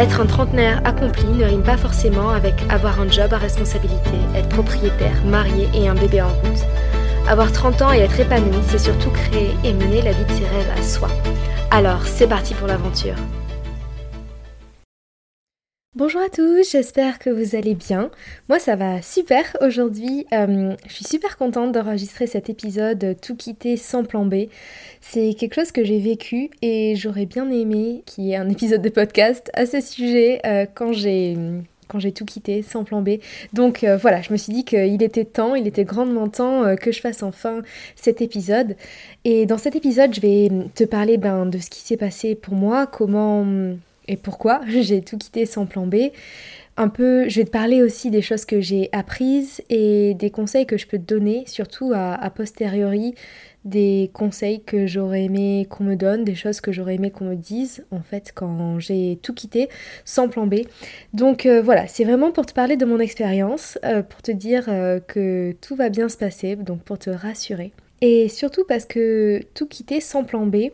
Être 0.00 0.22
un 0.22 0.26
trentenaire 0.26 0.80
accompli 0.86 1.26
ne 1.26 1.44
rime 1.44 1.62
pas 1.62 1.76
forcément 1.76 2.30
avec 2.30 2.54
avoir 2.70 3.00
un 3.02 3.10
job 3.10 3.34
à 3.34 3.36
responsabilité, 3.36 4.16
être 4.34 4.48
propriétaire, 4.48 5.22
marié 5.26 5.68
et 5.74 5.88
un 5.88 5.94
bébé 5.94 6.22
en 6.22 6.28
route. 6.28 6.64
Avoir 7.28 7.52
30 7.52 7.82
ans 7.82 7.92
et 7.92 7.98
être 7.98 8.18
épanoui, 8.18 8.62
c'est 8.66 8.78
surtout 8.78 9.10
créer 9.10 9.50
et 9.62 9.74
mener 9.74 10.00
la 10.00 10.12
vie 10.12 10.24
de 10.24 10.32
ses 10.32 10.46
rêves 10.46 10.72
à 10.74 10.82
soi. 10.82 11.08
Alors, 11.70 12.06
c'est 12.06 12.26
parti 12.26 12.54
pour 12.54 12.66
l'aventure. 12.66 13.16
Bonjour 16.12 16.26
à 16.26 16.28
tous, 16.28 16.72
j'espère 16.72 17.20
que 17.20 17.30
vous 17.30 17.54
allez 17.54 17.76
bien. 17.76 18.10
Moi 18.48 18.58
ça 18.58 18.74
va 18.74 19.00
super 19.00 19.56
aujourd'hui. 19.60 20.26
Euh, 20.32 20.74
je 20.88 20.92
suis 20.92 21.04
super 21.04 21.36
contente 21.36 21.70
d'enregistrer 21.70 22.26
cet 22.26 22.50
épisode 22.50 23.14
Tout 23.22 23.36
quitter 23.36 23.76
sans 23.76 24.02
plan 24.02 24.24
B. 24.24 24.46
C'est 25.00 25.34
quelque 25.34 25.54
chose 25.54 25.70
que 25.70 25.84
j'ai 25.84 26.00
vécu 26.00 26.50
et 26.62 26.96
j'aurais 26.96 27.26
bien 27.26 27.48
aimé 27.48 28.02
qu'il 28.06 28.24
y 28.24 28.32
ait 28.32 28.36
un 28.36 28.48
épisode 28.48 28.82
de 28.82 28.88
podcast 28.88 29.52
à 29.54 29.66
ce 29.66 29.80
sujet 29.80 30.40
euh, 30.46 30.66
quand 30.74 30.92
j'ai 30.92 31.36
tout 32.12 32.24
quitté 32.24 32.62
sans 32.62 32.82
plan 32.82 33.02
B. 33.02 33.20
Donc 33.52 33.84
euh, 33.84 33.96
voilà, 33.96 34.20
je 34.20 34.32
me 34.32 34.36
suis 34.36 34.52
dit 34.52 34.64
qu'il 34.64 35.04
était 35.04 35.24
temps, 35.24 35.54
il 35.54 35.68
était 35.68 35.84
grandement 35.84 36.26
temps 36.26 36.74
que 36.74 36.90
je 36.90 37.00
fasse 37.00 37.22
enfin 37.22 37.62
cet 37.94 38.20
épisode. 38.20 38.74
Et 39.24 39.46
dans 39.46 39.58
cet 39.58 39.76
épisode, 39.76 40.12
je 40.12 40.20
vais 40.20 40.50
te 40.74 40.82
parler 40.82 41.18
ben, 41.18 41.46
de 41.46 41.58
ce 41.58 41.70
qui 41.70 41.82
s'est 41.82 41.96
passé 41.96 42.34
pour 42.34 42.54
moi, 42.54 42.88
comment 42.88 43.46
et 44.10 44.16
pourquoi 44.16 44.60
j'ai 44.68 45.00
tout 45.00 45.16
quitté 45.16 45.46
sans 45.46 45.64
plan 45.64 45.86
B. 45.86 46.10
Un 46.76 46.88
peu, 46.88 47.28
je 47.28 47.40
vais 47.40 47.44
te 47.44 47.50
parler 47.50 47.82
aussi 47.82 48.10
des 48.10 48.22
choses 48.22 48.44
que 48.44 48.60
j'ai 48.60 48.88
apprises 48.92 49.60
et 49.68 50.14
des 50.14 50.30
conseils 50.30 50.66
que 50.66 50.78
je 50.78 50.86
peux 50.86 50.98
te 50.98 51.14
donner, 51.14 51.44
surtout 51.46 51.92
à, 51.94 52.30
posteriori, 52.30 53.14
des 53.66 54.10
conseils 54.14 54.62
que 54.62 54.86
j'aurais 54.86 55.24
aimé 55.24 55.66
qu'on 55.68 55.84
me 55.84 55.94
donne, 55.94 56.24
des 56.24 56.34
choses 56.34 56.62
que 56.62 56.72
j'aurais 56.72 56.94
aimé 56.94 57.10
qu'on 57.10 57.26
me 57.26 57.34
dise, 57.34 57.84
en 57.90 58.00
fait, 58.00 58.32
quand 58.34 58.78
j'ai 58.78 59.18
tout 59.22 59.34
quitté 59.34 59.68
sans 60.06 60.28
plan 60.28 60.46
B. 60.46 60.60
Donc 61.12 61.44
euh, 61.44 61.60
voilà, 61.60 61.86
c'est 61.86 62.04
vraiment 62.04 62.30
pour 62.30 62.46
te 62.46 62.54
parler 62.54 62.78
de 62.78 62.86
mon 62.86 62.98
expérience, 62.98 63.78
euh, 63.84 64.02
pour 64.02 64.22
te 64.22 64.30
dire 64.30 64.64
euh, 64.68 65.00
que 65.00 65.54
tout 65.60 65.76
va 65.76 65.90
bien 65.90 66.08
se 66.08 66.16
passer, 66.16 66.56
donc 66.56 66.82
pour 66.82 66.98
te 66.98 67.10
rassurer. 67.10 67.72
Et 68.00 68.30
surtout 68.30 68.64
parce 68.66 68.86
que 68.86 69.42
tout 69.52 69.66
quitter 69.66 70.00
sans 70.00 70.24
plan 70.24 70.46
B, 70.46 70.70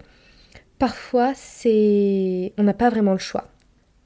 Parfois, 0.79 1.33
c'est 1.35 2.53
on 2.59 2.63
n'a 2.63 2.75
pas 2.75 2.91
vraiment 2.91 3.13
le 3.13 3.19
choix. 3.19 3.49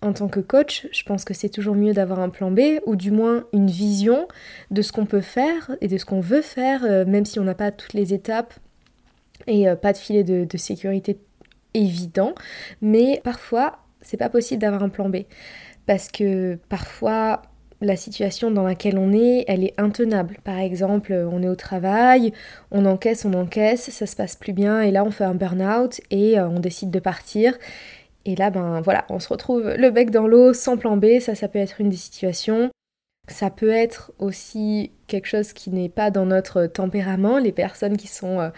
En 0.03 0.13
tant 0.13 0.29
que 0.29 0.41
coach, 0.41 0.89
je 0.93 1.03
pense 1.03 1.25
que 1.25 1.35
c'est 1.35 1.51
toujours 1.51 1.75
mieux 1.75 1.93
d'avoir 1.93 2.21
un 2.21 2.31
plan 2.31 2.51
B 2.51 2.61
ou 2.87 2.97
du 2.97 3.11
moins 3.11 3.45
une 3.53 3.67
vision 3.67 4.29
de 4.71 4.81
ce 4.81 4.93
qu'on 4.93 5.05
peut 5.05 5.21
faire 5.21 5.73
et 5.83 5.89
de 5.89 5.99
ce 5.99 6.07
qu'on 6.07 6.21
veut 6.21 6.41
faire, 6.41 6.85
euh, 6.85 7.05
même 7.05 7.27
si 7.27 7.39
on 7.39 7.45
n'a 7.45 7.55
pas 7.55 7.71
toutes 7.71 7.93
les 7.93 8.15
étapes 8.15 8.55
et 9.47 9.69
euh, 9.69 9.77
pas 9.77 9.93
de 9.93 9.99
filet 9.99 10.25
de, 10.25 10.45
de 10.45 10.57
sécurité 10.57 11.19
évident. 11.75 12.35
Mais 12.81 13.21
parfois, 13.25 13.81
c'est 14.01 14.17
pas 14.17 14.31
possible 14.31 14.63
d'avoir 14.63 14.83
un 14.83 14.89
plan 14.89 15.11
B 15.11 15.19
parce 15.87 16.09
que 16.09 16.59
parfois 16.69 17.43
la 17.81 17.97
situation 17.97 18.51
dans 18.51 18.65
laquelle 18.65 18.99
on 18.99 19.13
est, 19.13 19.45
elle 19.49 19.65
est 19.65 19.75
intenable. 19.79 20.39
Par 20.45 20.59
exemple, 20.59 21.13
on 21.13 21.43
est 21.43 21.49
au 21.49 21.57
travail, 21.57 22.33
on 22.71 22.85
encaisse, 22.85 23.25
on 23.25 23.33
encaisse, 23.33 23.91
ça 23.91 24.07
se 24.07 24.17
passe 24.17 24.37
plus 24.37 24.53
bien, 24.53 24.83
et 24.83 24.91
là 24.91 25.05
on 25.05 25.11
fait 25.11 25.25
un 25.25 25.35
burn-out 25.35 26.01
et 26.11 26.39
euh, 26.39 26.49
on 26.49 26.61
décide 26.61 26.91
de 26.91 26.99
partir. 26.99 27.57
Et 28.27 28.37
là, 28.37 28.51
ben 28.51 28.83
voilà, 28.83 29.07
on 29.09 29.19
se 29.19 29.29
retrouve 29.29 29.75
le 29.77 29.91
bec 29.91 30.11
dans 30.11 30.27
l'eau, 30.27 30.53
sans 30.53 30.77
plan 30.77 30.97
B, 30.97 31.21
ça, 31.21 31.35
ça 31.35 31.49
peut 31.49 31.59
être 31.59 31.81
une 31.81 31.89
des 31.89 31.97
situations. 31.97 32.71
Ça 33.29 33.49
peut 33.49 33.71
être 33.71 34.13
aussi 34.19 34.93
quelque 35.07 35.27
chose 35.27 35.53
qui 35.53 35.71
n'est 35.71 35.89
pas 35.89 36.11
dans 36.11 36.27
notre 36.27 36.67
tempérament, 36.67 37.39
les 37.39 37.53
personnes 37.53 37.97
qui 37.97 38.09
sont 38.09 38.41
euh, 38.41 38.51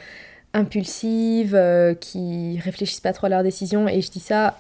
impulsives, 0.53 1.55
euh, 1.55 1.94
qui 1.94 2.59
réfléchissent 2.59 3.00
pas 3.00 3.12
trop 3.12 3.27
à 3.27 3.31
leurs 3.31 3.43
décisions, 3.44 3.87
et 3.87 4.00
je 4.00 4.11
dis 4.11 4.21
ça 4.21 4.56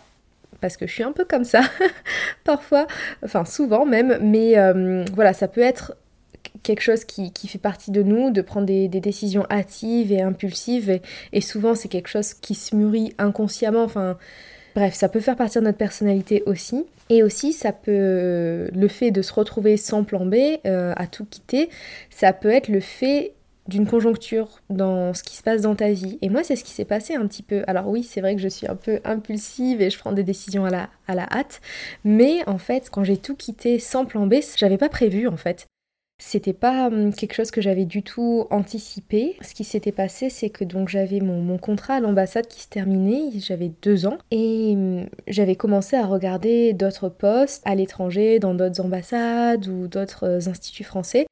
parce 0.62 0.78
que 0.78 0.86
je 0.86 0.92
suis 0.92 1.02
un 1.02 1.12
peu 1.12 1.26
comme 1.26 1.44
ça 1.44 1.60
parfois, 2.44 2.86
enfin 3.22 3.44
souvent 3.44 3.84
même, 3.84 4.18
mais 4.22 4.56
euh, 4.56 5.04
voilà, 5.14 5.34
ça 5.34 5.48
peut 5.48 5.60
être 5.60 5.94
quelque 6.62 6.80
chose 6.80 7.04
qui, 7.04 7.30
fait 7.46 7.58
partie 7.58 7.90
de 7.90 8.02
nous, 8.02 8.30
de 8.30 8.40
prendre 8.40 8.66
des, 8.66 8.88
décisions 8.88 9.44
hâtives 9.50 10.12
et 10.12 10.22
impulsives, 10.22 11.00
et, 11.32 11.40
souvent 11.40 11.74
c'est 11.74 11.88
quelque 11.88 12.08
chose 12.08 12.32
qui 12.32 12.54
se 12.54 12.74
mûrit 12.74 13.12
inconsciemment, 13.18 13.82
enfin 13.82 14.16
bref, 14.74 14.94
ça 14.94 15.08
peut 15.08 15.20
faire 15.20 15.36
partie 15.36 15.58
de 15.58 15.64
notre 15.64 15.78
personnalité 15.78 16.42
aussi. 16.46 16.86
Et 17.10 17.22
aussi, 17.22 17.52
ça 17.52 17.72
peut, 17.72 18.70
le 18.72 18.88
fait 18.88 19.10
de 19.10 19.20
se 19.20 19.34
retrouver 19.34 19.76
sans 19.76 20.02
plan 20.02 20.24
B, 20.24 20.36
euh, 20.64 20.94
à 20.96 21.06
tout 21.06 21.26
quitter, 21.26 21.68
ça 22.08 22.32
peut 22.32 22.48
être 22.48 22.68
le 22.68 22.80
fait 22.80 23.32
d'une 23.72 23.86
conjoncture 23.86 24.60
dans 24.70 25.14
ce 25.14 25.22
qui 25.22 25.36
se 25.36 25.42
passe 25.42 25.62
dans 25.62 25.74
ta 25.74 25.90
vie. 25.90 26.18
Et 26.22 26.28
moi, 26.28 26.44
c'est 26.44 26.56
ce 26.56 26.64
qui 26.64 26.70
s'est 26.70 26.84
passé 26.84 27.14
un 27.14 27.26
petit 27.26 27.42
peu. 27.42 27.64
Alors 27.66 27.88
oui, 27.88 28.02
c'est 28.04 28.20
vrai 28.20 28.36
que 28.36 28.40
je 28.40 28.48
suis 28.48 28.68
un 28.68 28.76
peu 28.76 29.00
impulsive 29.04 29.80
et 29.80 29.90
je 29.90 29.98
prends 29.98 30.12
des 30.12 30.22
décisions 30.22 30.64
à 30.64 30.70
la, 30.70 30.90
à 31.08 31.14
la 31.14 31.26
hâte. 31.32 31.60
Mais 32.04 32.46
en 32.46 32.58
fait, 32.58 32.90
quand 32.90 33.02
j'ai 33.02 33.16
tout 33.16 33.34
quitté 33.34 33.78
sans 33.78 34.04
plan 34.04 34.26
B, 34.26 34.36
j'avais 34.56 34.78
pas 34.78 34.88
prévu 34.88 35.26
en 35.26 35.36
fait. 35.36 35.66
C'était 36.18 36.52
pas 36.52 36.86
hum, 36.86 37.12
quelque 37.12 37.34
chose 37.34 37.50
que 37.50 37.60
j'avais 37.60 37.84
du 37.84 38.02
tout 38.04 38.46
anticipé. 38.50 39.36
Ce 39.40 39.54
qui 39.54 39.64
s'était 39.64 39.90
passé, 39.90 40.30
c'est 40.30 40.50
que 40.50 40.62
donc 40.62 40.88
j'avais 40.88 41.18
mon, 41.20 41.40
mon, 41.40 41.58
contrat 41.58 41.94
à 41.94 42.00
l'ambassade 42.00 42.46
qui 42.46 42.60
se 42.60 42.68
terminait, 42.68 43.30
j'avais 43.40 43.72
deux 43.82 44.06
ans, 44.06 44.18
et 44.30 44.74
hum, 44.76 45.06
j'avais 45.26 45.56
commencé 45.56 45.96
à 45.96 46.06
regarder 46.06 46.74
d'autres 46.74 47.08
postes 47.08 47.62
à 47.66 47.74
l'étranger, 47.74 48.38
dans 48.38 48.54
d'autres 48.54 48.80
ambassades 48.80 49.66
ou 49.66 49.88
d'autres 49.88 50.24
euh, 50.24 50.48
instituts 50.48 50.84
français. 50.84 51.26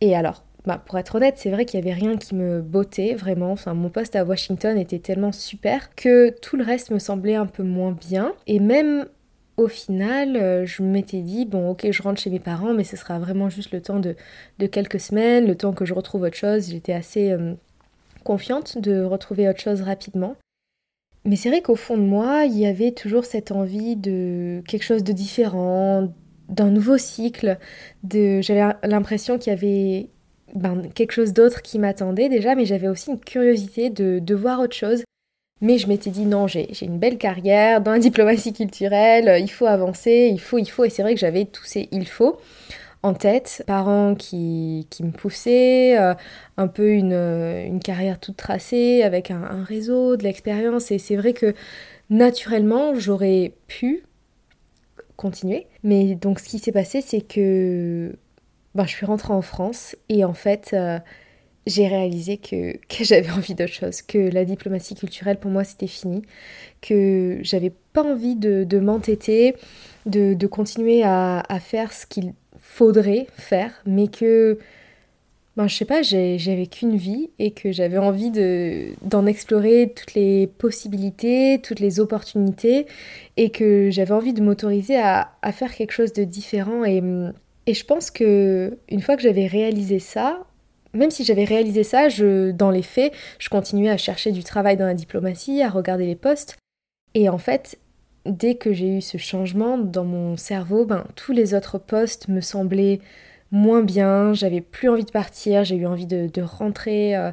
Et 0.00 0.16
alors, 0.16 0.44
bah, 0.66 0.82
pour 0.84 0.98
être 0.98 1.14
honnête, 1.14 1.34
c'est 1.38 1.50
vrai 1.50 1.64
qu'il 1.64 1.80
n'y 1.80 1.88
avait 1.88 1.98
rien 1.98 2.16
qui 2.16 2.34
me 2.34 2.60
bottait 2.60 3.14
vraiment. 3.14 3.52
Enfin, 3.52 3.74
mon 3.74 3.88
poste 3.88 4.14
à 4.16 4.24
Washington 4.24 4.76
était 4.76 4.98
tellement 4.98 5.32
super 5.32 5.94
que 5.94 6.30
tout 6.40 6.56
le 6.56 6.64
reste 6.64 6.90
me 6.90 6.98
semblait 6.98 7.34
un 7.34 7.46
peu 7.46 7.62
moins 7.62 7.92
bien. 7.92 8.34
Et 8.46 8.60
même 8.60 9.06
au 9.56 9.68
final, 9.68 10.36
euh, 10.36 10.66
je 10.66 10.82
m'étais 10.82 11.20
dit, 11.20 11.44
bon 11.44 11.70
ok, 11.70 11.90
je 11.90 12.02
rentre 12.02 12.20
chez 12.20 12.30
mes 12.30 12.40
parents, 12.40 12.74
mais 12.74 12.84
ce 12.84 12.96
sera 12.96 13.18
vraiment 13.18 13.48
juste 13.50 13.72
le 13.72 13.80
temps 13.80 14.00
de, 14.00 14.16
quelques 14.66 15.00
semaines, 15.00 15.46
le 15.46 15.54
temps 15.54 15.72
que 15.72 15.84
je 15.84 15.94
retrouve 15.94 16.22
autre 16.22 16.36
chose. 16.36 16.70
J'étais 16.70 16.92
assez 16.92 17.30
euh, 17.30 17.54
confiante 18.24 18.78
de 18.78 19.02
retrouver 19.02 19.48
autre 19.48 19.60
chose 19.60 19.82
rapidement. 19.82 20.36
Mais 21.24 21.36
c'est 21.36 21.50
vrai 21.50 21.60
qu'au 21.60 21.76
fond 21.76 21.98
de 21.98 22.02
moi, 22.02 22.44
il 22.46 22.58
y 22.58 22.66
avait 22.66 22.92
toujours 22.92 23.24
cette 23.24 23.52
envie 23.52 23.96
de 23.96 24.62
quelque 24.66 24.82
chose 24.82 25.04
de 25.04 25.12
différent, 25.12 26.12
d'un 26.48 26.70
nouveau 26.70 26.96
cycle. 26.96 27.58
De... 28.02 28.40
J'avais 28.40 28.74
l'impression 28.84 29.38
qu'il 29.38 29.52
y 29.52 29.56
avait 29.56 30.08
ben, 30.54 30.82
quelque 30.94 31.12
chose 31.12 31.32
d'autre 31.32 31.62
qui 31.62 31.78
m'attendait 31.78 32.28
déjà, 32.28 32.54
mais 32.54 32.64
j'avais 32.64 32.88
aussi 32.88 33.10
une 33.10 33.20
curiosité 33.20 33.90
de, 33.90 34.18
de 34.18 34.34
voir 34.34 34.60
autre 34.60 34.76
chose. 34.76 35.04
Mais 35.60 35.76
je 35.78 35.88
m'étais 35.88 36.10
dit 36.10 36.24
non, 36.24 36.46
j'ai 36.46 36.70
une 36.82 36.98
belle 36.98 37.18
carrière 37.18 37.82
dans 37.82 37.92
la 37.92 37.98
diplomatie 37.98 38.52
culturelle, 38.52 39.28
euh, 39.28 39.38
il 39.38 39.50
faut 39.50 39.66
avancer, 39.66 40.30
il 40.32 40.40
faut, 40.40 40.58
il 40.58 40.66
faut. 40.70 40.84
Et 40.84 40.90
c'est 40.90 41.02
vrai 41.02 41.14
que 41.14 41.20
j'avais 41.20 41.44
tous 41.44 41.64
ces 41.64 41.88
il 41.92 42.06
faut 42.08 42.38
en 43.02 43.14
tête, 43.14 43.62
parents 43.66 44.14
qui, 44.14 44.86
qui 44.90 45.04
me 45.04 45.10
poussaient, 45.10 45.98
euh, 45.98 46.14
un 46.58 46.66
peu 46.68 46.90
une, 46.92 47.12
une, 47.14 47.80
carrière 47.80 48.20
toute 48.20 48.36
tracée 48.36 49.02
avec 49.02 49.30
un 49.30 49.64
réseau, 49.64 50.16
de 50.16 50.22
l'expérience. 50.22 50.90
Et 50.90 50.98
c'est 50.98 51.16
vrai 51.16 51.32
que 51.32 51.54
naturellement, 52.10 52.94
j'aurais 52.94 53.52
pu 53.68 54.04
continuer. 55.16 55.66
Mais 55.82 56.14
donc 56.14 56.40
ce 56.40 56.48
qui 56.48 56.58
s'est 56.58 56.72
passé, 56.72 57.02
c'est 57.02 57.20
que 57.20 58.16
ben, 58.74 58.84
je 58.84 58.90
suis 58.90 59.06
rentrée 59.06 59.32
en 59.32 59.42
France 59.42 59.96
et 60.08 60.24
en 60.24 60.34
fait, 60.34 60.70
euh, 60.72 60.98
j'ai 61.66 61.88
réalisé 61.88 62.36
que, 62.38 62.78
j'avais 63.00 63.30
envie 63.30 63.54
d'autre 63.54 63.72
chose, 63.72 64.02
que 64.02 64.18
la 64.18 64.44
diplomatie 64.44 64.94
culturelle 64.94 65.38
pour 65.38 65.50
moi 65.50 65.64
c'était 65.64 65.86
fini, 65.86 66.22
que 66.80 67.38
j'avais 67.42 67.72
pas 67.92 68.02
envie 68.02 68.36
de, 68.36 68.78
m'entêter, 68.78 69.56
de, 70.06 70.46
continuer 70.46 71.02
à, 71.02 71.42
à 71.48 71.60
faire 71.60 71.92
ce 71.92 72.06
qu'il 72.06 72.32
faudrait 72.60 73.26
faire, 73.36 73.82
mais 73.84 74.06
que, 74.08 74.58
ben, 75.56 75.66
je 75.66 75.74
sais 75.74 75.84
pas, 75.84 76.02
j'avais 76.02 76.66
qu'une 76.68 76.96
vie 76.96 77.30
et 77.40 77.50
que 77.50 77.72
j'avais 77.72 77.98
envie 77.98 78.30
d'en 79.02 79.26
explorer 79.26 79.92
toutes 79.94 80.14
les 80.14 80.46
possibilités, 80.46 81.60
toutes 81.62 81.80
les 81.80 81.98
opportunités 81.98 82.86
et 83.36 83.50
que 83.50 83.90
j'avais 83.90 84.12
envie 84.12 84.32
de 84.32 84.42
m'autoriser 84.42 84.98
à, 84.98 85.32
à 85.42 85.52
faire 85.52 85.74
quelque 85.74 85.92
chose 85.92 86.12
de 86.12 86.22
différent 86.22 86.84
et 86.84 87.02
et 87.66 87.74
je 87.74 87.84
pense 87.84 88.10
que 88.10 88.78
une 88.88 89.00
fois 89.00 89.16
que 89.16 89.22
j'avais 89.22 89.46
réalisé 89.46 89.98
ça, 89.98 90.44
même 90.92 91.10
si 91.10 91.24
j'avais 91.24 91.44
réalisé 91.44 91.84
ça, 91.84 92.08
je, 92.08 92.50
dans 92.50 92.70
les 92.70 92.82
faits, 92.82 93.12
je 93.38 93.48
continuais 93.48 93.90
à 93.90 93.96
chercher 93.96 94.32
du 94.32 94.42
travail 94.42 94.76
dans 94.76 94.86
la 94.86 94.94
diplomatie, 94.94 95.62
à 95.62 95.68
regarder 95.68 96.06
les 96.06 96.16
postes. 96.16 96.56
Et 97.14 97.28
en 97.28 97.38
fait, 97.38 97.78
dès 98.26 98.56
que 98.56 98.72
j'ai 98.72 98.96
eu 98.96 99.00
ce 99.00 99.18
changement 99.18 99.78
dans 99.78 100.04
mon 100.04 100.36
cerveau, 100.36 100.84
ben, 100.84 101.04
tous 101.16 101.32
les 101.32 101.54
autres 101.54 101.78
postes 101.78 102.28
me 102.28 102.40
semblaient 102.40 103.00
moins 103.52 103.82
bien, 103.82 104.32
j'avais 104.32 104.60
plus 104.60 104.88
envie 104.88 105.04
de 105.04 105.10
partir, 105.10 105.64
j'ai 105.64 105.76
eu 105.76 105.86
envie 105.86 106.06
de, 106.06 106.42
rentrer 106.42 107.16
euh, 107.16 107.32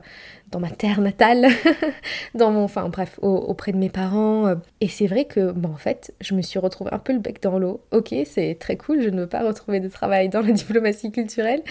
dans 0.52 0.60
ma 0.60 0.70
terre 0.70 1.02
natale, 1.02 1.48
dans 2.36 2.52
mon, 2.52 2.64
enfin 2.64 2.88
bref, 2.90 3.20
auprès 3.22 3.72
de 3.72 3.78
mes 3.78 3.90
parents. 3.90 4.48
Euh. 4.48 4.56
Et 4.82 4.88
c'est 4.88 5.08
vrai 5.08 5.26
que, 5.26 5.52
bon, 5.52 5.70
en 5.70 5.78
fait, 5.78 6.14
je 6.22 6.34
me 6.34 6.42
suis 6.42 6.60
retrouvée 6.60 6.92
un 6.94 7.00
peu 7.00 7.14
le 7.14 7.20
bec 7.20 7.42
dans 7.42 7.60
l'eau. 7.60 7.82
Ok, 7.92 8.14
c'est 8.26 8.58
très 8.60 8.78
cool, 8.78 9.02
je 9.02 9.10
ne 9.10 9.22
veux 9.22 9.28
pas 9.28 9.44
retrouver 9.44 9.80
de 9.80 9.88
travail 9.88 10.30
dans 10.30 10.42
la 10.42 10.52
diplomatie 10.54 11.12
culturelle, 11.12 11.62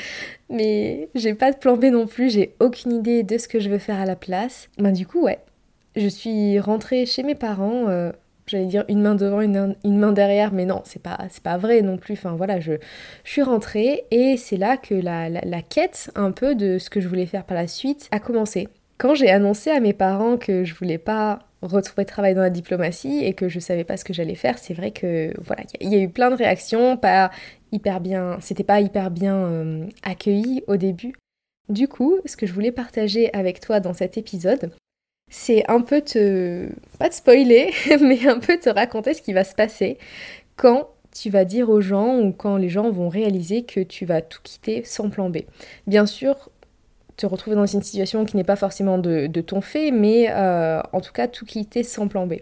mais 0.51 1.09
j'ai 1.15 1.35
pas 1.35 1.53
de 1.53 1.57
plan 1.57 1.77
B 1.77 1.87
non 1.87 2.07
plus, 2.07 2.31
j'ai 2.31 2.55
aucune 2.61 2.93
idée 2.93 3.23
de 3.23 3.39
ce 3.39 3.49
que 3.49 3.61
je 3.61 3.69
veux 3.69 3.79
faire 3.79 4.01
à 4.01 4.07
la 4.07 4.17
place. 4.17 4.69
Ben 4.79 4.93
du 4.93 5.07
coup, 5.07 5.23
ouais, 5.23 5.39
je 5.97 6.09
suis 6.09 6.61
rentrée 6.61 7.07
chez 7.07 7.23
mes 7.23 7.35
parents. 7.35 7.89
Euh, 7.89 8.13
j'allais 8.47 8.67
dire 8.67 8.85
une 8.89 9.03
main 9.03 9.15
devant, 9.15 9.41
une, 9.41 9.77
main 9.85 10.13
derrière, 10.13 10.53
mais 10.53 10.65
non, 10.65 10.83
c'est 10.85 11.03
pas, 11.03 11.19
pas 11.43 11.57
vrai 11.57 11.83
non 11.83 11.97
plus. 11.97 12.15
Enfin 12.15 12.35
voilà, 12.37 12.61
je, 12.61 12.73
je 13.25 13.31
suis 13.31 13.43
rentrée 13.43 14.05
et 14.11 14.37
c'est 14.37 14.57
là 14.57 14.77
que 14.77 14.95
la, 14.95 15.29
la, 15.29 15.63
quête 15.63 16.11
un 16.15 16.31
peu 16.31 16.55
de 16.55 16.79
ce 16.79 16.91
que 16.91 17.01
je 17.01 17.09
voulais 17.09 17.27
faire 17.27 17.45
par 17.45 17.57
la 17.57 17.67
suite 17.67 18.09
a 18.11 18.21
commencé. 18.21 18.69
Quand 18.99 19.15
j'ai 19.15 19.31
annoncé 19.31 19.71
à 19.71 19.81
mes 19.81 19.93
parents 19.93 20.37
que 20.37 20.65
je 20.65 20.75
voulais 20.75 20.99
pas 20.99 21.41
retrouver 21.63 22.05
travail 22.05 22.35
dans 22.35 22.43
la 22.43 22.51
diplomatie 22.51 23.25
et 23.25 23.35
que 23.35 23.49
je 23.49 23.59
savais 23.59 23.85
pas 23.85 23.97
ce 23.97 24.05
que 24.05 24.13
j'allais 24.13 24.35
faire, 24.35 24.59
c'est 24.59 24.75
vrai 24.75 24.91
que 24.91 25.33
voilà, 25.41 25.63
il 25.81 25.93
y, 25.93 25.97
a 25.97 25.99
eu 25.99 26.09
plein 26.09 26.31
de 26.31 26.37
réactions, 26.37 26.97
pas 26.97 27.31
hyper 27.73 28.01
bien, 28.01 28.39
c'était 28.41 28.65
pas 28.65 28.81
hyper 28.81 29.11
bien 29.11 29.37
euh, 29.37 29.87
accueilli 30.03 30.63
au 30.67 30.77
début. 30.77 31.15
Du 31.69 31.89
coup, 31.89 32.19
ce 32.27 32.37
que 32.37 32.47
je 32.47 32.53
voulais 32.53 32.73
partager 32.73 33.33
avec 33.35 33.61
toi 33.61 33.81
dans 33.81 33.93
cet 33.93 34.17
épisode, 34.17 34.71
c'est 35.31 35.69
un 35.69 35.81
peu 35.81 36.01
te... 36.01 36.69
pas 36.99 37.09
te 37.09 37.15
spoiler, 37.15 37.73
mais 38.01 38.27
un 38.27 38.39
peu 38.39 38.59
te 38.59 38.69
raconter 38.69 39.15
ce 39.15 39.23
qui 39.23 39.33
va 39.33 39.45
se 39.45 39.55
passer 39.55 39.99
quand 40.57 40.89
tu 41.13 41.31
vas 41.31 41.45
dire 41.45 41.71
aux 41.71 41.81
gens 41.81 42.19
ou 42.19 42.33
quand 42.33 42.57
les 42.57 42.69
gens 42.69 42.91
vont 42.91 43.09
réaliser 43.09 43.63
que 43.63 43.81
tu 43.81 44.05
vas 44.05 44.21
tout 44.21 44.41
quitter 44.43 44.85
sans 44.85 45.09
plan 45.09 45.31
B. 45.31 45.39
Bien 45.87 46.07
sûr, 46.07 46.51
te 47.17 47.27
retrouver 47.27 47.57
dans 47.57 47.67
une 47.67 47.83
situation 47.83 48.25
qui 48.25 48.37
n'est 48.37 48.45
pas 48.45 48.57
forcément 48.57 48.99
de, 48.99 49.27
ton 49.41 49.61
fait, 49.61 49.91
mais 49.91 50.31
euh, 50.31 50.81
en 50.93 51.01
tout 51.01 51.13
cas 51.13 51.29
tout 51.29 51.47
quitter 51.47 51.83
sans 51.83 52.09
plan 52.09 52.27
B. 52.27 52.35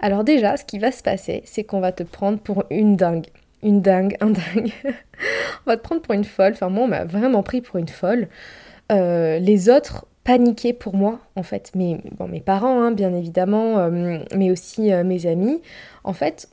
Alors 0.00 0.24
déjà, 0.24 0.56
ce 0.56 0.64
qui 0.64 0.78
va 0.78 0.92
se 0.92 1.02
passer, 1.02 1.42
c'est 1.44 1.64
qu'on 1.64 1.80
va 1.80 1.92
te 1.92 2.02
prendre 2.02 2.38
pour 2.38 2.64
une 2.70 2.96
dingue. 2.96 3.26
Une 3.62 3.82
dingue, 3.82 4.16
un 4.20 4.30
dingue. 4.54 4.72
on 4.84 5.70
va 5.70 5.76
te 5.76 5.82
prendre 5.82 6.00
pour 6.00 6.14
une 6.14 6.24
folle. 6.24 6.52
Enfin, 6.52 6.68
moi, 6.68 6.84
on 6.84 6.88
m'a 6.88 7.04
vraiment 7.04 7.42
pris 7.42 7.60
pour 7.60 7.76
une 7.76 7.88
folle. 7.88 8.28
Euh, 8.92 9.38
les 9.38 9.68
autres 9.68 10.06
paniqué 10.28 10.74
pour 10.74 10.94
moi, 10.94 11.20
en 11.36 11.42
fait. 11.42 11.72
Mes, 11.74 12.02
bon, 12.18 12.28
mes 12.28 12.42
parents, 12.42 12.82
hein, 12.82 12.90
bien 12.90 13.14
évidemment, 13.14 13.78
euh, 13.78 14.18
mais 14.36 14.50
aussi 14.50 14.92
euh, 14.92 15.02
mes 15.02 15.24
amis. 15.24 15.62
En 16.04 16.12
fait, 16.12 16.50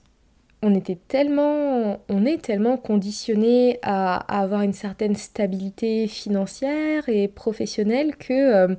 on 0.62 0.74
était 0.74 0.98
tellement, 1.10 2.00
on 2.07 2.25
est 2.25 2.42
tellement 2.42 2.77
conditionné 2.77 3.80
à, 3.81 4.16
à, 4.16 4.44
avoir 4.44 4.62
une 4.62 4.72
certaine 4.72 5.16
stabilité 5.16 6.07
financière 6.07 7.10
et 7.10 7.27
professionnelle 7.27 8.16
que 8.16 8.31
euh, 8.31 8.75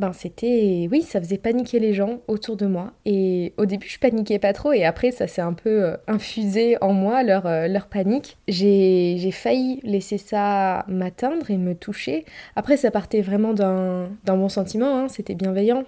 ben 0.00 0.14
c'était 0.14 0.88
oui 0.90 1.02
ça 1.02 1.20
faisait 1.20 1.36
paniquer 1.36 1.78
les 1.78 1.92
gens 1.92 2.20
autour 2.26 2.56
de 2.56 2.66
moi. 2.66 2.92
Et 3.04 3.52
au 3.58 3.66
début 3.66 3.86
je 3.86 3.98
paniquais 3.98 4.38
pas 4.38 4.54
trop. 4.54 4.72
Et 4.72 4.84
après 4.84 5.10
ça 5.10 5.26
s'est 5.26 5.42
un 5.42 5.52
peu 5.52 5.84
euh, 5.84 5.96
infusé 6.08 6.78
en 6.80 6.92
moi 6.94 7.22
leur, 7.22 7.46
euh, 7.46 7.68
panique. 7.90 8.38
J'ai 8.48 9.30
failli 9.30 9.80
laisser 9.82 10.16
ça 10.16 10.84
m'atteindre 10.88 11.50
et 11.50 11.58
me 11.58 11.74
toucher. 11.74 12.24
Après 12.56 12.78
ça 12.78 12.90
partait 12.90 13.20
vraiment 13.20 13.52
d'un 13.52 14.08
bon 14.26 14.48
sentiment 14.48 14.96
hein, 14.96 15.08
c'était 15.08 15.34
bienveillant. 15.34 15.84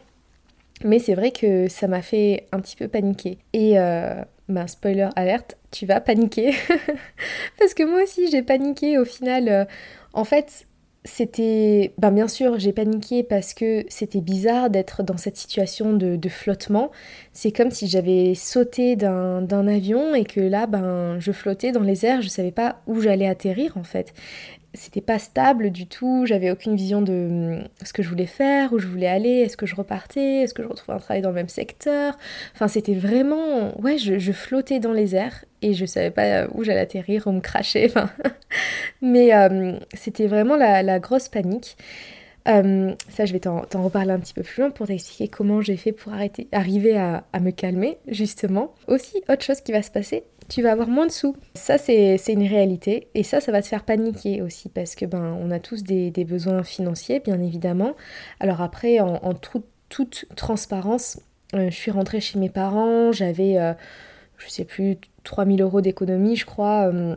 Mais 0.85 0.99
c'est 0.99 1.15
vrai 1.15 1.31
que 1.31 1.69
ça 1.69 1.89
m'a 1.89 2.03
fait 2.03 2.47
un 2.53 2.61
petit 2.61 2.77
peu 2.77 2.89
paniquer. 2.89 3.39
Et 3.55 3.79
euh, 3.79 4.23
ben 4.49 4.67
spoiler 4.67 5.09
alerte 5.17 5.57
tu 5.71 5.87
vas 5.87 6.01
paniquer. 6.03 6.53
Parce 7.59 7.73
que 7.73 7.83
moi 7.83 8.03
aussi 8.03 8.31
j'ai 8.31 8.43
paniqué 8.43 8.99
au 8.99 9.07
final. 9.07 9.67
En 10.13 10.25
fait 10.25 10.67
c'était, 11.05 11.93
ben 11.99 12.13
bien 12.13 12.29
sûr, 12.29 12.59
j'ai 12.59 12.73
paniqué 12.73 13.25
parce 13.25 13.55
que 13.55 13.85
c'était 13.89 14.21
bizarre 14.21 14.71
d'être 14.71 15.03
dans 15.03 15.17
cette 15.17 15.37
situation 15.37 15.93
de, 15.95 16.17
de 16.17 16.29
flottement. 16.29 16.93
C'est 17.33 17.51
comme 17.51 17.71
si 17.73 17.89
j'avais 17.89 18.35
sauté 18.35 18.95
d'un 18.95 19.67
avion 19.67 20.15
et 20.15 20.25
que 20.25 20.41
là, 20.41 20.67
ben, 20.67 21.19
je 21.19 21.33
flottais 21.33 21.73
dans 21.73 21.81
les 21.81 22.07
airs, 22.07 22.23
je 22.23 22.29
savais 22.29 22.53
pas 22.53 22.81
où 22.87 23.01
j'allais 23.01 23.27
atterrir 23.27 23.77
en 23.77 23.85
fait 23.85 24.15
c'était 24.75 25.03
pas 25.03 25.19
stable 25.19 25.71
du 25.71 25.87
tout, 25.87 26.25
j'avais 26.27 26.51
aucune 26.51 26.77
vision 26.77 27.03
de 27.03 27.13
hum, 27.13 27.65
ce 27.85 27.93
que 27.93 28.03
je 28.03 28.09
voulais 28.09 28.27
faire, 28.27 28.73
où 28.73 28.79
je 28.79 28.87
voulais 28.87 29.07
aller, 29.07 29.41
est-ce 29.41 29.57
que 29.57 29.67
je 29.67 29.75
repartais, 29.75 30.43
est-ce 30.43 30.55
que 30.55 30.63
je 30.63 30.69
retrouvais 30.69 30.95
un 30.95 31.01
travail 31.01 31.23
dans 31.23 31.29
le 31.29 31.35
même 31.35 31.49
secteur. 31.49 32.17
Enfin, 32.55 32.69
c'était 32.69 32.95
vraiment. 32.95 33.79
Ouais, 33.81 33.99
je, 33.99 34.33
flottais 34.33 34.81
dans 34.81 34.93
les 34.93 35.15
airs 35.15 35.45
et 35.61 35.75
je 35.75 35.85
savais 35.85 36.11
pas 36.11 36.47
où 36.53 36.65
j'allais 36.65 36.81
atterrir, 36.81 37.27
ou 37.27 37.33
me 37.33 37.41
cracher. 37.41 37.87
Enfin. 37.87 38.11
Mais 39.03 39.35
hum, 39.35 39.79
c'était 39.95 40.27
vraiment 40.27 40.57
la, 40.57 40.99
grosse 40.99 41.29
panique. 41.29 41.77
Hum, 42.47 42.97
ça, 43.09 43.25
je 43.27 43.33
vais 43.33 43.41
t'en 43.41 43.65
reparler 43.75 44.13
un 44.13 44.21
petit 44.21 44.35
peu 44.35 44.43
plus 44.43 44.63
loin 44.63 44.71
pour 44.71 44.87
t'expliquer 44.87 45.29
comment 45.29 45.61
j'ai 45.61 45.77
fait 45.77 45.93
pour 45.93 46.13
arrêter, 46.15 46.49
arriver 46.53 46.97
à 46.97 47.41
me 47.41 47.51
calmer, 47.51 47.99
justement. 48.09 48.75
Aussi, 48.89 49.23
autre 49.29 49.43
chose 49.43 49.61
qui 49.61 49.73
va 49.73 49.83
se 49.83 49.91
passer, 49.91 50.25
tu 50.53 50.61
vas 50.61 50.73
avoir 50.73 50.89
moins 50.89 51.07
de 51.07 51.13
sous. 51.13 51.35
Ça, 51.55 51.79
c'est 51.79 52.19
une 52.29 52.47
réalité. 52.47 53.09
Et 53.15 53.23
ça, 53.23 53.41
ça 53.41 53.53
va 53.53 53.63
te 53.63 53.67
faire 53.67 53.85
paniquer 53.85 54.43
aussi 54.43 54.69
parce 54.69 54.95
que 54.95 55.07
ben, 55.07 55.35
on 55.41 55.51
a 55.51 55.59
tous 55.59 55.83
des, 55.83 56.11
besoins 56.25 56.63
financiers, 56.63 57.21
bien 57.21 57.41
évidemment. 57.41 57.95
Alors 58.39 58.61
après, 58.61 59.01
en, 59.01 59.33
toute 59.89 60.27
transparence, 60.37 61.21
euh, 61.55 61.71
je 61.71 61.75
suis 61.75 61.91
rentrée 61.91 62.21
chez 62.21 62.39
mes 62.39 62.51
parents, 62.51 63.13
j'avais, 63.13 63.59
euh, 63.59 63.73
je 64.37 64.49
sais 64.51 64.65
plus, 64.65 64.99
3000 65.25 65.63
euros 65.63 65.81
d'économie, 65.81 66.37
je 66.37 66.45
crois. 66.45 66.91
Euh, 66.93 67.17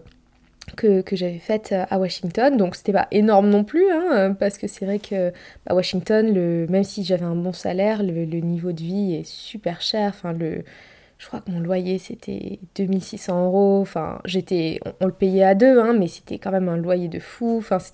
que, 0.77 1.03
j'avais 1.11 1.37
faite 1.37 1.75
à 1.89 1.99
Washington. 1.99 2.57
Donc 2.57 2.75
c'était 2.75 2.91
pas 2.91 3.07
énorme 3.11 3.49
non 3.49 3.63
plus, 3.63 3.85
hein, 3.91 4.35
parce 4.39 4.57
que 4.57 4.67
c'est 4.67 4.85
vrai 4.85 4.97
que 4.99 5.29
à 5.29 5.31
bah, 5.67 5.75
Washington, 5.75 6.33
le, 6.33 6.65
même 6.69 6.83
si 6.83 7.03
j'avais 7.03 7.25
un 7.25 7.35
bon 7.35 7.53
salaire, 7.53 8.01
le, 8.01 8.25
le, 8.25 8.39
niveau 8.39 8.71
de 8.71 8.81
vie 8.81 9.13
est 9.13 9.27
super 9.27 9.81
cher. 9.81 10.09
Enfin, 10.15 10.33
le, 10.33 10.63
je 11.17 11.27
crois 11.27 11.39
que 11.39 11.49
mon 11.49 11.59
loyer 11.59 11.97
c'était 11.97 12.59
2600 12.75 13.45
euros. 13.45 13.79
Enfin, 13.81 14.19
j'étais, 14.25 14.79
on, 14.99 15.05
le 15.05 15.11
payait 15.11 15.43
à 15.43 15.55
deux, 15.55 15.79
hein, 15.79 15.93
mais 15.93 16.07
c'était 16.07 16.37
quand 16.37 16.51
même 16.51 16.69
un 16.69 16.77
loyer 16.77 17.07
de 17.07 17.19
fou. 17.19 17.57
Enfin, 17.57 17.79
ça 17.79 17.93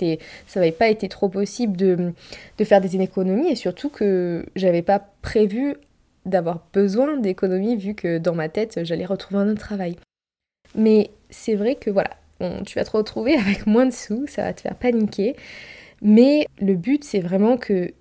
n'avait 0.56 0.72
pas 0.72 0.90
été 0.90 1.08
trop 1.08 1.30
possible 1.30 1.78
de, 1.78 2.14
de 2.58 2.64
faire 2.64 2.82
des 2.82 3.00
économies 3.00 3.50
et 3.50 3.56
surtout 3.56 3.90
que 3.90 4.46
j'avais 4.56 4.82
pas 4.82 5.00
prévu 5.22 5.76
d'avoir 6.26 6.60
besoin 6.74 7.18
d'économies 7.18 7.76
vu 7.76 7.96
que 7.96 8.18
dans 8.18 8.36
ma 8.36 8.48
tête 8.50 8.84
j'allais 8.84 9.06
retrouver 9.06 9.42
un 9.42 9.50
autre 9.50 9.62
travail. 9.62 9.96
Mais 10.76 11.10
c'est 11.30 11.56
vrai 11.56 11.76
que 11.76 11.90
voilà, 11.90 12.12
tu 12.66 12.78
vas 12.78 12.86
te 12.86 12.92
retrouver 12.92 13.36
avec 13.38 13.68
moins 13.68 13.86
de 13.86 13.92
sous, 13.92 14.26
ça 14.28 14.44
va 14.44 14.54
te 14.54 14.62
faire 14.62 14.76
paniquer. 14.76 15.36
Mais 16.02 16.48
le 16.60 16.76
but 16.76 17.04
c'est 17.04 17.20
vraiment 17.20 17.58
que 17.58 17.94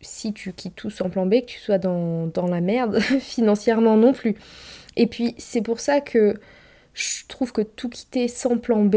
si 0.00 0.32
tu 0.32 0.52
quittes 0.52 0.76
tout 0.76 0.90
sans 0.90 1.10
plan 1.10 1.26
B, 1.26 1.40
que 1.40 1.46
tu 1.46 1.58
sois 1.58 1.78
dans, 1.78 2.30
la 2.48 2.60
merde 2.60 2.98
financièrement 3.20 3.96
non 3.96 4.12
plus. 4.12 4.36
Et 4.96 5.06
puis 5.06 5.34
c'est 5.38 5.62
pour 5.62 5.80
ça 5.80 6.00
que 6.00 6.34
je 6.94 7.26
trouve 7.28 7.52
que 7.52 7.62
tout 7.62 7.88
quitter 7.88 8.28
sans 8.28 8.58
plan 8.58 8.84
B, 8.84 8.96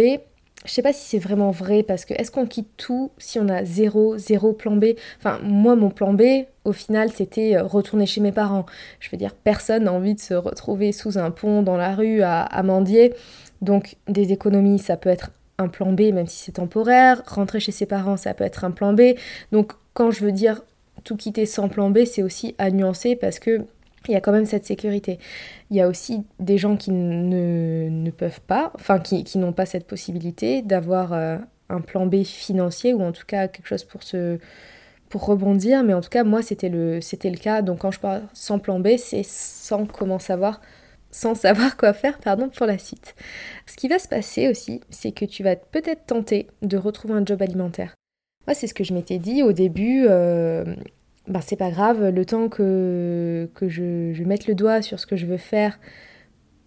je 0.66 0.72
sais 0.72 0.82
pas 0.82 0.94
si 0.94 1.08
c'est 1.08 1.20
vraiment 1.20 1.50
vrai 1.50 1.82
parce 1.82 2.06
que 2.06 2.14
est-ce 2.14 2.32
qu'on 2.32 2.46
quitte 2.46 2.70
tout 2.78 3.12
si 3.18 3.40
on 3.40 3.50
a 3.50 3.66
zéro, 3.66 4.18
zéro 4.18 4.54
plan 4.54 4.76
B? 4.76 4.94
Enfin, 5.18 5.40
moi, 5.44 5.76
mon 5.76 5.90
plan 5.90 6.14
B, 6.14 6.46
au 6.66 6.72
final, 6.72 7.12
c'était 7.12 7.56
euh, 7.56 7.64
retourner 7.64 8.06
chez 8.06 8.22
mes 8.22 8.32
parents. 8.32 8.68
Je 9.00 9.10
veux 9.10 9.18
dire, 9.18 9.34
personne 9.34 9.86
n'a 9.86 9.94
envie 9.94 10.14
de 10.14 10.20
se 10.20 10.36
retrouver 10.36 10.92
sous 10.92 11.18
un 11.18 11.32
pont 11.32 11.64
dans 11.64 11.78
la 11.78 11.96
rue 11.96 12.22
à, 12.22 12.42
à 12.42 12.62
mendier. 12.62 13.14
Donc, 13.62 13.96
des 14.08 14.32
économies, 14.32 14.78
ça 14.78 14.98
peut 14.98 15.10
être 15.10 15.32
un 15.58 15.68
plan 15.68 15.94
B, 15.94 16.14
même 16.14 16.28
si 16.28 16.44
c'est 16.44 16.54
temporaire. 16.54 17.24
Rentrer 17.26 17.60
chez 17.60 17.72
ses 17.72 17.88
parents, 17.88 18.18
ça 18.18 18.36
peut 18.36 18.44
être 18.44 18.64
un 18.64 18.72
plan 18.72 18.94
B. 18.94 19.16
Donc, 19.52 19.74
quand 19.94 20.12
je 20.12 20.24
veux 20.24 20.32
dire 20.32 20.62
tout 21.04 21.18
quitter 21.18 21.46
sans 21.46 21.70
plan 21.70 21.90
B, 21.90 22.06
c'est 22.06 22.24
aussi 22.24 22.56
à 22.58 22.72
nuancer 22.72 23.16
parce 23.16 23.40
que 23.40 23.66
il 24.08 24.14
y 24.14 24.16
a 24.16 24.22
quand 24.22 24.32
même 24.32 24.46
cette 24.46 24.66
sécurité. 24.66 25.20
Il 25.70 25.78
y 25.78 25.82
a 25.82 25.88
aussi 25.88 26.24
des 26.40 26.58
gens 26.58 26.76
qui 26.76 26.92
ne, 26.92 27.88
ne 27.90 28.12
peuvent 28.12 28.42
pas, 28.42 28.72
enfin 28.76 29.00
qui, 29.00 29.24
qui 29.24 29.38
n'ont 29.38 29.54
pas 29.54 29.66
cette 29.66 29.86
possibilité 29.86 30.62
d'avoir 30.64 31.14
euh, 31.14 31.38
un 31.70 31.82
plan 31.82 32.08
B 32.08 32.24
financier 32.24 32.94
ou 32.94 33.02
en 33.02 33.12
tout 33.12 33.26
cas 33.26 33.48
quelque 33.48 33.68
chose 33.68 33.84
pour 33.84 34.04
se 34.04 34.40
pour 35.10 35.26
rebondir, 35.26 35.84
mais 35.84 35.94
en 35.94 36.00
tout 36.00 36.10
cas 36.10 36.24
moi 36.24 36.42
c'était 36.42 36.70
le 36.70 37.02
c'était 37.02 37.30
le 37.30 37.38
cas. 37.38 37.62
Donc 37.62 37.80
quand 37.80 37.92
je 37.92 38.00
parle 38.00 38.24
sans 38.34 38.60
plan 38.60 38.80
B, 38.80 38.98
c'est 38.98 39.24
sans 39.24 39.86
comment 39.86 40.20
savoir 40.20 40.62
sans 41.12 41.36
savoir 41.36 41.78
quoi 41.78 41.94
faire 41.94 42.18
pardon 42.20 42.50
pour 42.50 42.66
la 42.66 42.78
suite. 42.78 43.16
Ce 43.68 43.76
qui 43.76 43.88
va 43.88 44.00
se 44.00 44.08
passer 44.08 44.48
aussi, 44.48 44.82
c'est 44.90 45.12
que 45.12 45.26
tu 45.26 45.44
vas 45.44 45.56
peut-être 45.56 46.06
tenter 46.06 46.48
de 46.62 46.78
retrouver 46.78 47.14
un 47.16 47.26
job 47.26 47.42
alimentaire. 47.42 47.94
C'est 48.54 48.68
ce 48.68 48.74
que 48.74 48.84
je 48.84 48.94
m'étais 48.94 49.18
dit 49.18 49.44
au 49.44 49.52
début. 49.52 50.06
Euh, 50.08 50.64
ben, 51.28 51.42
c'est 51.42 51.56
pas 51.56 51.70
grave, 51.70 52.10
le 52.10 52.26
temps 52.26 52.50
que, 52.50 53.48
je, 53.62 54.12
je, 54.14 54.24
mette 54.24 54.48
le 54.48 54.56
doigt 54.56 54.82
sur 54.82 55.00
ce 55.00 55.06
que 55.06 55.16
je 55.16 55.26
veux 55.26 55.38
faire 55.38 55.80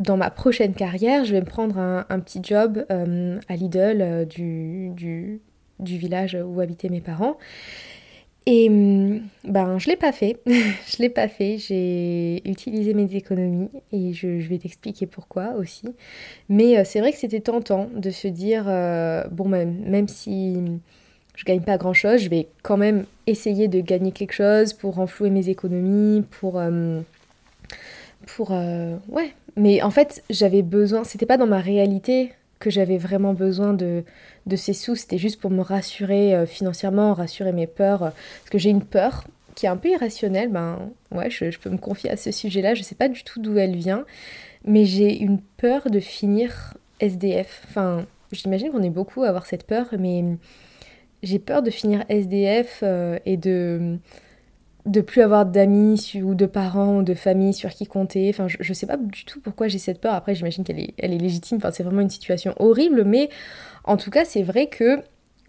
dans 0.00 0.16
ma 0.16 0.30
prochaine 0.30 0.74
carrière, 0.74 1.24
je 1.24 1.32
vais 1.32 1.40
me 1.40 1.46
prendre 1.46 1.78
un, 1.78 2.20
petit 2.20 2.40
job 2.42 2.84
euh, 2.90 3.38
à 3.48 3.56
Lidl 3.56 4.00
euh, 4.00 4.24
du, 4.24 5.40
village 5.80 6.36
où 6.44 6.60
habitaient 6.60 6.88
mes 6.88 7.00
parents. 7.00 7.36
Et 8.46 8.68
hum, 8.68 9.22
ben, 9.44 9.78
je 9.78 9.88
l'ai 9.88 9.96
pas 9.96 10.12
fait. 10.12 10.40
je 10.46 10.98
l'ai 10.98 11.08
pas 11.08 11.28
fait. 11.28 11.58
J'ai 11.58 12.42
utilisé 12.48 12.92
mes 12.92 13.14
économies 13.14 13.70
et 13.92 14.12
je, 14.12 14.28
vais 14.28 14.58
t'expliquer 14.58 15.06
pourquoi 15.06 15.54
aussi. 15.54 15.86
Mais 16.48 16.84
c'est 16.84 17.00
vrai 17.00 17.12
que 17.12 17.18
c'était 17.18 17.40
tentant 17.40 17.88
de 17.94 18.10
se 18.10 18.28
dire 18.28 18.64
bon, 19.30 19.48
même 19.48 20.08
si 20.08 20.58
je 21.34 21.44
gagne 21.44 21.60
pas 21.60 21.76
grand 21.78 21.94
chose, 21.94 22.20
je 22.20 22.30
vais 22.30 22.48
quand 22.62 22.76
même 22.76 23.04
essayer 23.26 23.68
de 23.68 23.80
gagner 23.80 24.12
quelque 24.12 24.32
chose 24.32 24.72
pour 24.72 24.94
renflouer 24.94 25.30
mes 25.30 25.48
économies, 25.48 26.22
pour. 26.40 26.56
Hum, 26.56 27.04
pour. 28.26 28.52
Euh, 28.52 28.96
ouais. 29.08 29.34
Mais 29.56 29.82
en 29.82 29.90
fait, 29.90 30.22
j'avais 30.30 30.62
besoin. 30.62 31.04
C'était 31.04 31.26
pas 31.26 31.36
dans 31.36 31.46
ma 31.46 31.60
réalité 31.60 32.32
que 32.58 32.70
j'avais 32.70 32.98
vraiment 32.98 33.34
besoin 33.34 33.74
de 33.74 34.04
de 34.46 34.56
ces 34.56 34.72
sous, 34.72 34.94
c'était 34.94 35.18
juste 35.18 35.40
pour 35.40 35.50
me 35.50 35.62
rassurer 35.62 36.34
euh, 36.34 36.46
financièrement, 36.46 37.14
rassurer 37.14 37.52
mes 37.52 37.66
peurs, 37.66 38.02
euh, 38.02 38.10
parce 38.10 38.50
que 38.50 38.58
j'ai 38.58 38.70
une 38.70 38.84
peur 38.84 39.24
qui 39.54 39.66
est 39.66 39.68
un 39.68 39.76
peu 39.76 39.88
irrationnelle, 39.88 40.50
ben 40.50 40.90
ouais, 41.12 41.30
je, 41.30 41.56
peux 41.58 41.70
me 41.70 41.78
confier 41.78 42.10
à 42.10 42.16
ce 42.16 42.32
sujet-là, 42.32 42.74
je 42.74 42.82
sais 42.82 42.96
pas 42.96 43.08
du 43.08 43.22
tout 43.22 43.40
d'où 43.40 43.56
elle 43.56 43.76
vient, 43.76 44.04
mais 44.64 44.84
j'ai 44.84 45.16
une 45.16 45.40
peur 45.40 45.90
de 45.90 46.00
finir 46.00 46.74
SDF. 47.00 47.62
Enfin, 47.68 48.04
j'imagine 48.32 48.70
qu'on 48.70 48.82
est 48.82 48.90
beaucoup 48.90 49.22
à 49.22 49.28
avoir 49.28 49.46
cette 49.46 49.64
peur, 49.64 49.86
mais 49.98 50.24
j'ai 51.24 51.38
peur 51.38 51.62
de 51.62 51.70
finir 51.70 52.04
SDF 52.08 52.80
euh, 52.82 53.18
et 53.26 53.36
de 53.36 53.98
de 54.86 55.00
plus 55.00 55.22
avoir 55.22 55.46
d'amis 55.46 56.12
ou 56.22 56.34
de 56.34 56.44
parents 56.44 56.98
ou 56.98 57.02
de 57.02 57.14
famille 57.14 57.54
sur 57.54 57.70
qui 57.70 57.86
compter. 57.86 58.28
Enfin, 58.28 58.48
je, 58.48 58.58
je 58.60 58.72
sais 58.74 58.86
pas 58.86 58.98
du 58.98 59.24
tout 59.24 59.40
pourquoi 59.40 59.66
j'ai 59.66 59.78
cette 59.78 59.98
peur. 59.98 60.12
Après, 60.12 60.34
j'imagine 60.34 60.62
qu'elle 60.62 60.78
est, 60.78 60.92
elle 60.98 61.14
est 61.14 61.18
légitime. 61.18 61.56
Enfin, 61.56 61.70
c'est 61.70 61.82
vraiment 61.82 62.02
une 62.02 62.10
situation 62.10 62.54
horrible, 62.58 63.02
mais 63.04 63.30
en 63.84 63.96
tout 63.96 64.10
cas, 64.10 64.26
c'est 64.26 64.42
vrai 64.42 64.66
que 64.66 64.98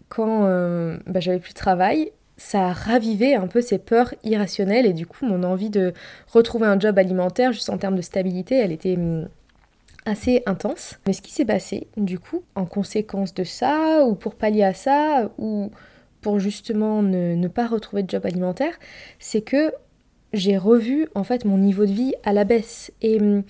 quand 0.08 0.44
euh, 0.44 0.96
bah, 1.06 1.20
j'avais 1.20 1.38
plus 1.38 1.52
de 1.52 1.58
travail, 1.58 2.12
ça 2.36 2.68
a 2.68 2.72
ravivé 2.72 3.34
un 3.34 3.46
peu 3.46 3.60
ces 3.60 3.78
peurs 3.78 4.14
irrationnelles 4.24 4.86
et 4.86 4.92
du 4.92 5.06
coup 5.06 5.24
mon 5.24 5.42
envie 5.42 5.70
de 5.70 5.94
retrouver 6.28 6.66
un 6.66 6.78
job 6.78 6.98
alimentaire 6.98 7.52
juste 7.52 7.70
en 7.70 7.78
termes 7.78 7.96
de 7.96 8.02
stabilité, 8.02 8.56
elle 8.56 8.72
était 8.72 8.96
hum, 8.96 9.28
assez 10.06 10.42
intense. 10.46 10.98
Mais 11.06 11.12
ce 11.12 11.20
qui 11.20 11.32
s'est 11.32 11.44
passé, 11.44 11.88
du 11.96 12.18
coup, 12.18 12.42
en 12.54 12.64
conséquence 12.64 13.34
de 13.34 13.44
ça, 13.44 14.04
ou 14.06 14.14
pour 14.14 14.34
pallier 14.34 14.62
à 14.62 14.74
ça, 14.74 15.30
ou 15.38 15.70
pour 16.22 16.38
justement 16.38 17.02
ne, 17.02 17.48
pas 17.48 17.66
retrouver 17.66 18.02
de 18.02 18.10
job 18.10 18.24
alimentaire, 18.24 18.78
c'est 19.18 19.42
que 19.42 19.72
j'ai 20.32 20.56
revu 20.56 21.08
en 21.14 21.24
fait 21.24 21.44
mon 21.44 21.58
niveau 21.58 21.86
de 21.86 21.92
vie 21.92 22.14
à 22.24 22.32
la 22.32 22.44
baisse. 22.44 22.92
Et 23.02 23.20
hum, 23.20 23.42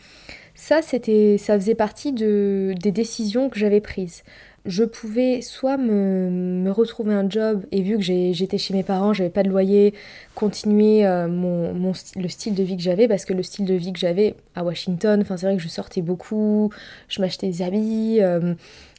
ça, 0.54 0.82
c'était, 0.82 1.36
ça 1.38 1.54
faisait 1.54 1.75
partie 1.75 2.12
de, 2.12 2.75
des 2.80 2.92
décisions 2.92 3.48
que 3.48 3.58
j'avais 3.58 3.80
prises 3.80 4.25
je 4.66 4.85
pouvais 4.85 5.40
soit 5.42 5.76
me, 5.76 6.70
retrouver 6.70 7.14
un 7.14 7.28
job 7.28 7.64
et 7.73 7.82
vu 7.82 7.96
que 7.96 8.02
j'étais 8.02 8.58
chez 8.58 8.75
mes 8.75 8.82
parents, 8.82 9.12
j'avais 9.12 9.30
pas 9.30 9.42
de 9.42 9.49
loyer, 9.49 9.94
continuer 10.35 11.06
euh, 11.06 11.28
mon, 11.28 11.92
le 12.16 12.28
style 12.28 12.54
de 12.54 12.62
vie 12.62 12.76
que 12.76 12.82
j'avais 12.82 13.08
parce 13.08 13.25
que 13.25 13.32
le 13.32 13.42
style 13.42 13.64
de 13.64 13.75
vie 13.75 13.92
que 13.92 13.99
j'avais 13.99 14.35
à 14.54 14.64
Washington, 14.64 15.25
c'est 15.26 15.46
vrai 15.46 15.56
que 15.56 15.62
je 15.62 15.68
sortais 15.68 16.02
beaucoup, 16.02 16.70
je 17.08 17.20
m'achetais 17.20 17.46
des 17.46 17.62
habits, 17.62 18.18
euh, 18.20 18.54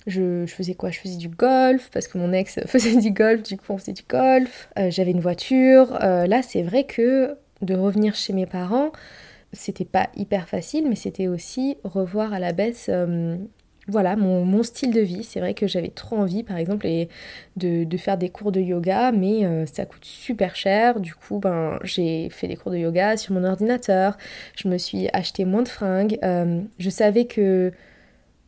je, 0.08 0.46
faisais 0.48 0.74
quoi? 0.74 0.90
Je 0.90 1.00
faisais 1.00 1.18
du 1.18 1.30
golf 1.30 1.90
parce 1.92 2.08
que 2.08 2.18
mon 2.18 2.32
ex 2.32 2.60
faisait 2.66 2.96
du 3.00 3.12
golf, 3.12 3.44
du 3.44 3.58
coup 3.58 3.74
on 3.74 3.78
faisait 3.78 3.94
du 3.94 4.04
golf, 4.10 4.70
euh, 4.80 4.90
j'avais 4.90 5.12
une 5.12 5.22
voiture. 5.22 5.94
là 6.00 6.42
c'est 6.42 6.64
vrai 6.64 6.86
que 6.86 7.36
de 7.62 7.76
revenir 7.76 8.16
chez 8.16 8.34
mes 8.34 8.46
parents, 8.46 8.92
c'était 9.52 9.86
pas 9.86 10.10
hyper 10.16 10.48
facile, 10.48 10.86
mais 10.88 10.96
c'était 10.96 11.28
aussi 11.28 11.78
revoir 11.84 12.34
à 12.34 12.40
la 12.40 12.54
baisse 12.54 12.90
voilà 13.88 14.16
mon, 14.18 14.64
style 14.64 14.92
de 14.92 15.00
vie. 15.02 15.24
C'est 15.24 15.40
vrai 15.40 15.54
que 15.54 15.66
j'avais 15.68 15.90
trop 15.90 16.18
envie, 16.18 16.44
par 16.44 16.58
exemple, 16.58 16.88
de, 17.56 17.98
faire 17.98 18.18
des 18.18 18.30
cours 18.30 18.52
de 18.52 18.60
yoga, 18.60 19.12
mais 19.12 19.46
euh, 19.46 19.66
ça 19.66 19.86
coûte 19.86 20.04
super 20.04 20.56
cher. 20.56 21.00
Du 21.00 21.16
coup, 21.16 21.40
ben, 21.40 21.80
j'ai 21.84 22.30
fait 22.30 22.48
des 22.48 22.56
cours 22.56 22.72
de 22.72 22.78
yoga 22.78 23.18
sur 23.18 23.34
mon 23.34 23.44
ordinateur. 23.44 24.18
Je 24.56 24.68
me 24.68 24.78
suis 24.78 25.08
acheté 25.14 25.46
moins 25.46 25.64
de 25.64 25.70
fringues. 25.70 26.20
Euh, 26.24 26.62
je 26.80 26.90
savais 26.90 27.26
que, 27.26 27.72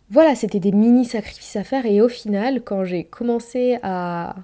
voilà, 0.09 0.35
c'était 0.35 0.59
des 0.59 0.71
mini 0.71 1.05
sacrifices 1.05 1.55
à 1.55 1.63
faire. 1.63 1.85
Et 1.85 2.01
au 2.01 2.09
final, 2.09 2.61
quand 2.61 2.83
j'ai 2.83 3.05
commencé 3.05 3.79
à, 3.81 4.35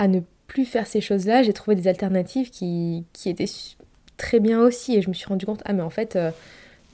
ne 0.00 0.20
plus 0.46 0.64
faire 0.64 0.86
ces 0.86 1.00
choses-là, 1.00 1.42
j'ai 1.42 1.52
trouvé 1.52 1.76
des 1.76 1.88
alternatives 1.88 2.50
qui, 2.50 3.04
qui, 3.12 3.28
étaient 3.28 3.50
très 4.16 4.40
bien 4.40 4.60
aussi. 4.60 4.96
Et 4.96 5.02
je 5.02 5.08
me 5.08 5.14
suis 5.14 5.26
rendu 5.26 5.44
compte, 5.44 5.62
ah 5.66 5.74
mais 5.74 5.82
en 5.82 5.90
fait, 5.90 6.16
euh, 6.16 6.30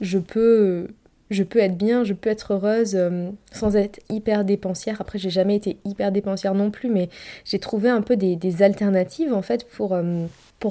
je 0.01 0.17
peux 0.19 0.87
je 1.31 1.43
peux 1.43 1.59
être 1.59 1.77
bien, 1.77 2.03
je 2.03 2.13
peux 2.13 2.29
être 2.29 2.53
heureuse 2.53 2.95
euh, 2.95 3.29
sans 3.51 3.75
être 3.75 3.99
hyper 4.09 4.45
dépensière. 4.45 4.99
Après, 4.99 5.17
j'ai 5.17 5.29
jamais 5.29 5.55
été 5.55 5.77
hyper 5.85 6.11
dépensière 6.11 6.53
non 6.53 6.69
plus, 6.69 6.89
mais 6.89 7.09
j'ai 7.45 7.57
trouvé 7.57 7.89
un 7.89 8.01
peu 8.01 8.17
des, 8.17 8.61
alternatives 8.61 9.33
en 9.33 9.41
fait 9.41 9.67
pour, 9.67 9.93
euh, 9.93 10.25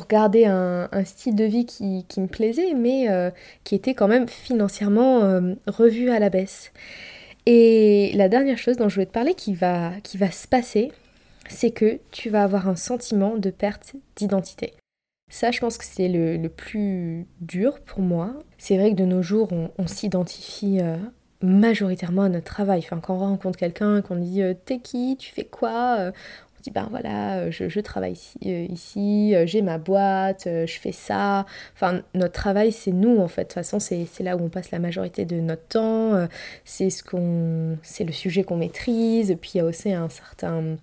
garder 0.09 0.45
un, 0.45 0.89
style 1.05 1.35
de 1.35 1.45
vie 1.45 1.67
qui, 1.67 2.05
me 2.21 2.27
plaisait, 2.27 2.75
mais 2.75 3.11
euh, 3.11 3.31
qui 3.65 3.75
était 3.75 3.95
quand 3.95 4.07
même 4.07 4.29
financièrement 4.29 5.41
revu 5.67 6.11
à 6.11 6.21
la 6.21 6.31
baisse. 6.31 6.71
Et 7.47 8.13
la 8.15 8.29
dernière 8.29 8.59
chose 8.59 8.77
dont 8.77 8.89
je 8.89 8.95
voulais 8.95 9.07
te 9.07 9.13
parler 9.13 9.35
qui 9.35 9.55
va, 9.55 9.93
qui 10.05 10.19
va 10.19 10.31
se 10.31 10.47
passer, 10.47 10.93
c'est 11.49 11.71
que 11.73 11.99
tu 12.13 12.31
vas 12.31 12.45
avoir 12.45 12.69
un 12.69 12.77
sentiment 12.77 13.37
de 13.37 13.51
perte 13.51 13.95
d'identité. 14.15 14.75
Ça, 15.31 15.53
je 15.53 15.61
pense 15.61 15.79
que 15.79 15.85
c'est 15.85 16.09
le, 16.09 16.49
plus 16.49 17.25
dur 17.41 17.79
pour 17.81 18.01
moi. 18.01 18.35
C'est 18.59 18.77
vrai 18.77 18.91
que 18.91 18.97
de 18.97 19.05
nos 19.05 19.23
jours, 19.23 19.49
on, 19.79 19.87
s'identifie 19.87 20.81
euh, 20.81 20.97
majoritairement 21.41 22.23
à 22.23 22.29
notre 22.29 22.47
travail. 22.47 22.81
Enfin, 22.81 22.99
quand 22.99 23.15
on 23.15 23.19
rencontre 23.19 23.57
quelqu'un, 23.57 24.03
qu'on 24.03 24.17
dit 24.17 24.43
euh, 24.43 24.55
T'es 24.65 24.81
qui? 24.81 25.17
Tu 25.17 25.33
fais 25.33 25.45
quoi? 25.45 25.99
Euh, 26.01 26.11
On 26.11 26.61
dit 26.63 26.73
Ben 26.73 26.89
voilà, 26.91 27.49
je, 27.49 27.81
travaille 27.81 28.19
ici, 28.43 29.35
j'ai 29.45 29.63
ma 29.63 29.79
boîte, 29.79 30.43
je 30.47 30.79
fais 30.81 30.93
ça. 30.93 31.47
Enfin, 31.75 32.03
notre 32.15 32.33
travail, 32.33 32.73
c'est 32.73 32.93
nous 32.93 33.19
en 33.19 33.29
fait. 33.29 33.43
De 33.43 33.47
toute 33.47 33.55
façon, 33.55 33.79
c'est 33.79 34.09
là 34.25 34.37
où 34.37 34.41
on 34.43 34.49
passe 34.49 34.73
la 34.73 34.81
majorité 34.81 35.27
de 35.27 35.37
notre 35.37 35.67
temps. 35.69 36.27
c'est 36.65 36.91
ce 36.91 37.05
qu'on, 37.05 37.79
c'est 37.83 38.05
le 38.05 38.13
sujet 38.13 38.43
qu'on 38.43 38.57
maîtrise. 38.57 39.37
Puis 39.41 39.53
il 39.55 39.59
y 39.59 39.61
a 39.61 39.65
aussi 39.65 39.93
un 39.93 40.09
certain 40.09 40.77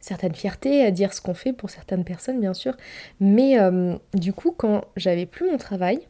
certaine 0.00 0.34
fierté 0.34 0.84
à 0.84 0.90
dire 0.90 1.12
ce 1.12 1.20
qu'on 1.20 1.34
fait 1.34 1.52
pour 1.52 1.70
certaines 1.70 2.04
personnes, 2.04 2.40
bien 2.40 2.54
sûr. 2.54 2.76
Mais 3.20 3.60
euh, 3.60 3.96
du 4.14 4.32
coup, 4.32 4.52
quand 4.56 4.84
j'avais 4.96 5.26
plus 5.26 5.50
mon 5.50 5.58
travail, 5.58 6.00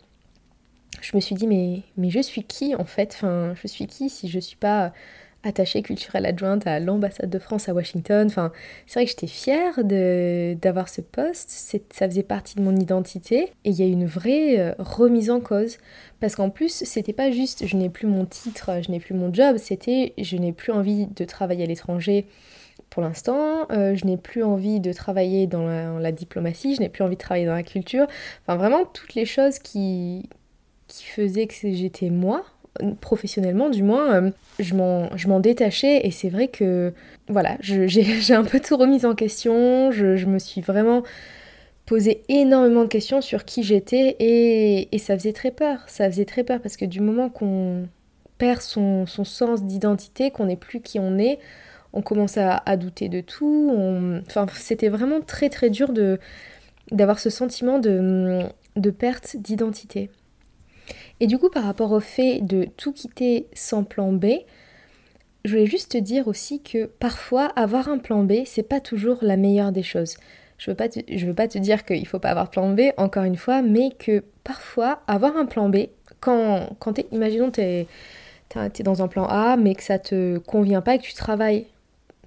je 1.01 1.17
me 1.17 1.21
suis 1.21 1.35
dit, 1.35 1.47
mais, 1.47 1.83
mais 1.97 2.11
je 2.11 2.21
suis 2.21 2.45
qui 2.45 2.75
en 2.75 2.85
fait? 2.85 3.13
Enfin, 3.15 3.55
je 3.61 3.67
suis 3.67 3.87
qui 3.87 4.09
si 4.09 4.29
je 4.29 4.39
suis 4.39 4.57
pas 4.57 4.93
attachée 5.43 5.81
culturelle 5.81 6.27
adjointe 6.27 6.67
à 6.67 6.81
l'ambassade 6.81 7.31
de 7.31 7.39
France 7.39 7.69
à 7.69 7.75
Washington? 7.75 8.27
Enfin, 8.27 8.53
c'est 8.87 9.01
vrai 9.01 9.05
que 9.07 9.11
j'étais 9.11 9.27
fière 9.27 9.83
d'avoir 9.85 10.89
ce 10.89 11.01
poste, 11.01 11.51
ça 11.91 12.09
faisait 12.09 12.23
partie 12.23 12.57
de 12.57 12.63
mon 12.63 12.77
identité. 12.77 13.53
Et 13.65 13.71
il 13.71 13.75
y 13.75 13.83
a 13.83 13.87
une 13.87 14.07
vraie 14.07 14.59
euh, 14.61 14.75
remise 14.79 15.31
en 15.31 15.41
cause. 15.41 15.79
Parce 16.21 16.37
qu'en 16.37 16.51
plus, 16.51 16.85
c'était 16.85 17.15
pas 17.15 17.31
juste 17.31 17.67
je 17.67 17.77
n'ai 17.77 17.89
plus 17.89 18.07
mon 18.07 18.27
titre, 18.27 18.71
je 18.83 18.91
n'ai 18.91 19.01
plus 19.01 19.15
mon 19.15 19.33
job, 19.33 19.57
c'était 19.57 20.13
je 20.19 20.37
n'ai 20.37 20.53
plus 20.53 20.73
envie 20.73 21.07
de 21.07 21.25
travailler 21.25 21.65
à 21.65 21.67
l'étranger 21.67 22.27
pour 22.91 23.03
l'instant. 23.03 23.67
Euh, 23.71 23.95
je 23.95 24.05
n'ai 24.05 24.17
plus 24.17 24.43
envie 24.43 24.81
de 24.81 24.93
travailler 24.93 25.47
dans 25.47 25.67
la, 25.99 26.13
diplomatie, 26.13 26.75
je 26.75 26.81
n'ai 26.81 26.89
plus 26.89 27.03
envie 27.03 27.17
de 27.17 27.21
travailler 27.21 27.47
dans 27.47 27.55
la 27.55 27.63
culture. 27.63 28.07
Enfin, 28.43 28.57
vraiment, 28.57 28.85
toutes 28.85 29.15
les 29.15 29.25
choses 29.25 29.59
qui, 29.59 30.29
qui 30.89 31.05
faisaient 31.05 31.47
que 31.47 31.55
j'étais 31.55 32.11
moi, 32.11 32.45
professionnellement 33.01 33.71
du 33.71 33.83
moins, 33.83 34.15
euh, 34.15 34.31
je 34.59 34.75
m'en 34.75 35.41
détachais 35.41 36.07
et 36.07 36.11
c'est 36.11 36.29
vrai 36.29 36.49
que, 36.49 36.93
voilà, 37.29 37.57
j'ai 37.61 38.35
un 38.35 38.45
peu 38.45 38.61
tout 38.61 38.77
remis 38.77 39.07
en 39.07 39.15
question, 39.15 39.91
je, 39.91 40.27
me 40.27 40.39
suis 40.39 40.61
vraiment 40.61 41.03
posé 41.87 42.23
énormément 42.29 42.83
de 42.83 42.89
questions 42.89 43.21
sur 43.21 43.45
qui 43.45 43.63
j'étais 43.63 44.17
et, 44.21 44.95
et, 44.95 44.99
ça 44.99 45.19
faisait 45.19 45.33
très 45.33 45.51
peur, 45.51 45.81
ça 45.89 46.09
faisait 46.09 46.25
très 46.25 46.45
peur 46.45 46.61
parce 46.61 46.77
que 46.77 46.85
du 46.85 47.01
moment 47.01 47.29
qu'on 47.29 47.89
perd 48.39 48.61
son, 48.61 49.07
son 49.07 49.25
sens 49.25 49.65
d'identité, 49.65 50.31
qu'on 50.31 50.47
n'est 50.47 50.57
plus 50.57 50.81
qui 50.81 50.99
on 50.99 51.19
est, 51.19 51.39
on 51.93 52.03
commençait 52.03 52.45
à, 52.45 52.77
douter 52.77 53.09
de 53.09 53.21
tout. 53.21 53.75
C'était 54.55 54.89
vraiment 54.89 55.21
très 55.21 55.49
très 55.49 55.71
dur 55.71 55.93
d'avoir 56.93 57.19
ce 57.19 57.31
sentiment 57.31 57.79
de, 57.79 58.51
perte 58.99 59.37
d'identité. 59.37 60.11
Et 61.21 61.27
du 61.27 61.39
coup, 61.39 61.51
par 61.51 61.65
rapport 61.65 61.93
au 61.93 62.01
fait 62.01 62.41
de 62.41 62.67
tout 62.77 62.93
quitter 62.93 63.47
sans 63.53 63.85
plan 63.85 64.13
B, 64.13 64.27
je 65.45 65.51
voulais 65.51 65.67
juste 65.67 65.93
te 65.93 65.99
dire 65.99 66.29
aussi 66.29 66.63
que 66.63 66.87
parfois 66.87 67.47
avoir 67.57 67.89
un 67.89 67.99
plan 67.99 68.25
B, 68.25 68.45
c'est 68.45 68.63
pas 68.63 68.81
toujours 68.81 69.19
la 69.23 69.37
meilleure 69.37 69.73
des 69.73 69.83
choses. 69.83 70.17
Je 70.59 70.71
veux 70.71 70.77
veux 71.27 71.35
pas 71.35 71.49
te 71.49 71.59
dire 71.59 71.85
qu'il 71.85 72.07
faut 72.07 72.19
pas 72.19 72.31
avoir 72.31 72.51
plan 72.51 72.71
B, 72.71 72.93
encore 72.99 73.25
une 73.25 73.37
fois, 73.37 73.63
mais 73.63 73.91
que 73.99 74.23
parfois 74.45 75.01
avoir 75.07 75.37
un 75.37 75.47
plan 75.47 75.71
B, 75.71 75.87
quand, 76.21 76.77
quand 76.79 76.99
es, 76.99 77.07
imaginons 77.13 77.51
t'es 77.51 77.87
es 78.55 78.83
dans 78.83 79.03
un 79.03 79.09
plan 79.09 79.25
A, 79.25 79.57
mais 79.57 79.75
que 79.75 79.83
ça 79.83 79.99
te 79.99 80.39
convient 80.39 80.83
pas 80.83 80.97
et 80.97 80.99
que 80.99 81.05
tu 81.05 81.15
travailles 81.15 81.67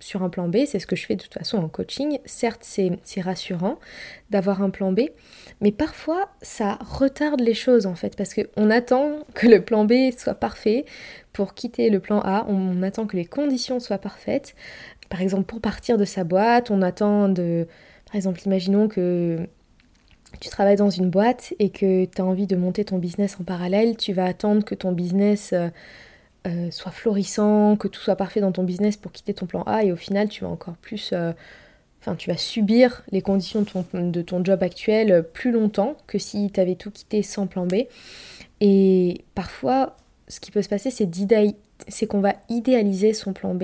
sur 0.04 0.22
un 0.22 0.30
plan 0.30 0.50
B, 0.50 0.66
c'est 0.68 0.80
ce 0.80 0.88
que 0.88 0.96
je 0.96 1.06
fais 1.06 1.16
de 1.16 1.22
toute 1.22 1.34
façon 1.34 1.58
en 1.58 1.70
coaching. 1.70 2.20
Certes, 2.26 2.62
c'est 2.64 3.22
rassurant 3.22 3.80
d'avoir 4.30 4.62
un 4.62 4.70
plan 4.70 4.92
B, 4.92 5.02
mais 5.62 5.72
parfois 5.72 6.30
ça 6.42 6.78
retarde 6.82 7.40
les 7.40 7.54
choses 7.54 7.86
en 7.86 7.96
fait, 7.96 8.18
parce 8.18 8.34
qu'on 8.34 8.70
attend 8.70 9.20
que 9.34 9.48
le 9.48 9.62
plan 9.62 9.86
B 9.86 10.12
soit 10.18 10.36
parfait 10.36 10.86
pour 11.32 11.54
quitter 11.54 11.90
le 11.90 12.00
plan 12.00 12.20
A, 12.20 12.46
on 12.50 12.84
attend 12.84 13.08
que 13.08 13.16
les 13.16 13.26
conditions 13.26 13.80
soient 13.80 13.98
parfaites. 13.98 14.56
Par 15.10 15.22
exemple, 15.22 15.46
pour 15.46 15.62
partir 15.62 15.98
de 15.98 16.06
sa 16.06 16.24
boîte, 16.24 16.70
on 16.70 16.82
attend 16.82 17.30
de 17.30 17.68
Par 18.06 18.16
exemple, 18.16 18.42
imaginons 18.46 18.90
que 18.90 19.48
tu 20.40 20.50
travailles 20.50 20.76
dans 20.76 20.90
une 20.90 21.10
boîte 21.10 21.54
et 21.60 21.70
que 21.70 22.06
tu 22.06 22.22
as 22.22 22.26
envie 22.26 22.48
de 22.48 22.56
monter 22.58 22.84
ton 22.84 22.98
business 22.98 23.38
en 23.40 23.44
parallèle, 23.44 23.96
tu 23.96 24.12
vas 24.12 24.26
attendre 24.26 24.66
que 24.66 24.76
ton 24.76 24.92
business 24.92 25.54
euh, 25.54 25.70
euh, 26.48 26.72
soit 26.72 26.92
florissant, 26.92 27.76
que 27.78 27.88
tout 27.88 28.02
soit 28.02 28.16
parfait 28.16 28.42
dans 28.42 28.52
ton 28.52 28.64
business 28.64 28.98
pour 28.98 29.12
quitter 29.12 29.34
ton 29.34 29.46
plan 29.46 29.64
A 29.64 29.84
et 29.84 29.92
au 29.92 29.96
final 29.96 30.30
tu 30.30 30.44
vas 30.44 30.50
encore 30.50 30.76
plus... 30.76 31.12
Euh, 31.14 31.32
enfin, 32.02 32.16
tu 32.16 32.30
vas 32.30 32.38
subir 32.38 33.04
les 33.12 33.22
conditions 33.22 33.62
de 33.62 33.70
ton, 33.70 33.86
de 33.94 34.22
ton 34.22 34.44
job 34.44 34.62
actuel 34.62 35.26
plus 35.34 35.52
longtemps 35.52 35.96
que 36.06 36.18
si 36.18 36.52
tu 36.52 36.60
avais 36.60 36.76
tout 36.76 36.92
quitté 36.92 37.24
sans 37.24 37.48
plan 37.48 37.66
B. 37.66 37.84
Et 38.60 39.24
parfois, 39.36 39.96
ce 40.28 40.40
qui 40.40 40.52
peut 40.52 40.62
se 40.62 40.70
passer, 40.70 40.90
c'est 40.92 42.08
qu'on 42.08 42.20
va 42.20 42.34
idéaliser 42.50 43.14
son 43.14 43.34
plan 43.34 43.54
B 43.54 43.64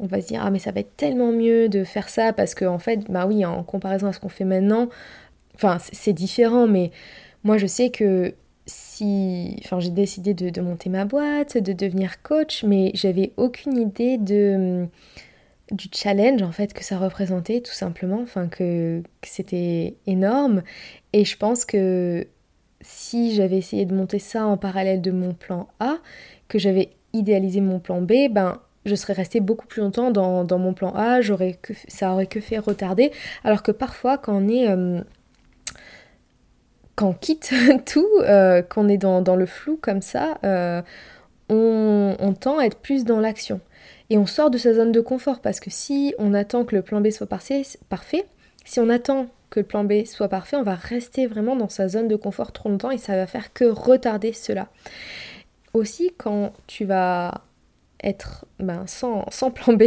on 0.00 0.06
va 0.06 0.20
se 0.20 0.26
dire 0.26 0.42
ah 0.44 0.50
mais 0.50 0.58
ça 0.58 0.72
va 0.72 0.80
être 0.80 0.96
tellement 0.96 1.30
mieux 1.30 1.68
de 1.68 1.84
faire 1.84 2.08
ça 2.08 2.32
parce 2.32 2.56
que 2.56 2.64
en 2.64 2.80
fait 2.80 3.08
bah 3.08 3.26
oui 3.26 3.44
en 3.44 3.62
comparaison 3.62 4.08
à 4.08 4.12
ce 4.12 4.18
qu'on 4.18 4.28
fait 4.28 4.44
maintenant 4.44 4.88
Enfin, 5.54 5.78
c'est 5.92 6.12
différent, 6.12 6.66
mais 6.66 6.90
moi 7.44 7.58
je 7.58 7.66
sais 7.66 7.90
que 7.90 8.34
si. 8.66 9.56
Enfin, 9.64 9.80
j'ai 9.80 9.90
décidé 9.90 10.34
de, 10.34 10.60
monter 10.60 10.90
ma 10.90 11.04
boîte, 11.04 11.58
de 11.58 11.72
devenir 11.72 12.22
coach, 12.22 12.64
mais 12.64 12.90
j'avais 12.94 13.32
aucune 13.36 13.78
idée 13.78 14.18
de 14.18 14.88
du 15.70 15.88
challenge 15.92 16.42
en 16.42 16.52
fait 16.52 16.74
que 16.74 16.84
ça 16.84 16.98
représentait 16.98 17.60
tout 17.62 17.72
simplement, 17.72 18.20
enfin 18.22 18.48
que, 18.48 19.02
c'était 19.22 19.94
énorme. 20.06 20.62
Et 21.12 21.24
je 21.24 21.36
pense 21.36 21.64
que 21.64 22.26
si 22.80 23.34
j'avais 23.34 23.58
essayé 23.58 23.86
de 23.86 23.94
monter 23.94 24.18
ça 24.18 24.46
en 24.46 24.56
parallèle 24.58 25.00
de 25.00 25.10
mon 25.10 25.32
plan 25.32 25.68
A, 25.80 25.98
que 26.48 26.58
j'avais 26.58 26.90
idéalisé 27.14 27.60
mon 27.60 27.80
plan 27.80 28.02
B, 28.02 28.28
ben 28.30 28.60
je 28.84 28.94
serais 28.94 29.14
restée 29.14 29.40
beaucoup 29.40 29.66
plus 29.66 29.80
longtemps 29.80 30.10
dans, 30.10 30.58
mon 30.58 30.74
plan 30.74 30.92
A, 30.94 31.22
j'aurais 31.22 31.54
que, 31.54 31.72
ça 31.88 32.12
aurait 32.12 32.26
que 32.26 32.40
fait 32.40 32.58
retarder, 32.58 33.12
alors 33.42 33.62
que 33.62 33.72
parfois 33.72 34.18
quand 34.18 34.36
on 34.36 34.48
est 34.48 34.68
euh, 34.68 35.00
quand 36.96 37.08
on 37.08 37.14
quitte 37.14 37.52
tout, 37.86 38.08
euh, 38.20 38.62
qu'on 38.62 38.88
est 38.88 38.98
dans, 38.98 39.36
le 39.36 39.46
flou 39.46 39.78
comme 39.80 40.02
ça, 40.02 40.38
euh, 40.44 40.82
on, 41.48 42.34
tend 42.38 42.58
à 42.58 42.64
être 42.64 42.78
plus 42.78 43.04
dans 43.04 43.20
l'action. 43.20 43.60
Et 44.10 44.18
on 44.18 44.26
sort 44.26 44.50
de 44.50 44.58
sa 44.58 44.74
zone 44.74 44.92
de 44.92 45.00
confort 45.00 45.40
parce 45.40 45.60
que 45.60 45.70
si 45.70 46.14
on 46.18 46.34
attend 46.34 46.64
que 46.64 46.76
le 46.76 46.82
plan 46.82 47.00
B 47.00 47.10
soit 47.10 47.26
parfait, 47.26 47.62
parfait, 47.88 48.26
si 48.64 48.80
on 48.80 48.88
attend 48.90 49.28
que 49.50 49.60
le 49.60 49.66
plan 49.66 49.84
B 49.84 50.04
soit 50.04 50.28
parfait, 50.28 50.56
on 50.56 50.62
va 50.62 50.74
rester 50.74 51.26
vraiment 51.26 51.56
dans 51.56 51.68
sa 51.68 51.88
zone 51.88 52.08
de 52.08 52.16
confort 52.16 52.52
trop 52.52 52.68
longtemps 52.68 52.90
et 52.90 52.98
ça 52.98 53.16
va 53.16 53.26
faire 53.26 53.52
que 53.52 53.64
retarder 53.64 54.32
cela. 54.32 54.68
Aussi, 55.72 56.12
quand 56.18 56.52
tu 56.66 56.84
vas 56.84 57.42
être 58.02 58.44
ben, 58.58 58.86
sans, 58.86 59.24
sans 59.30 59.50
plan 59.50 59.72
B, 59.72 59.84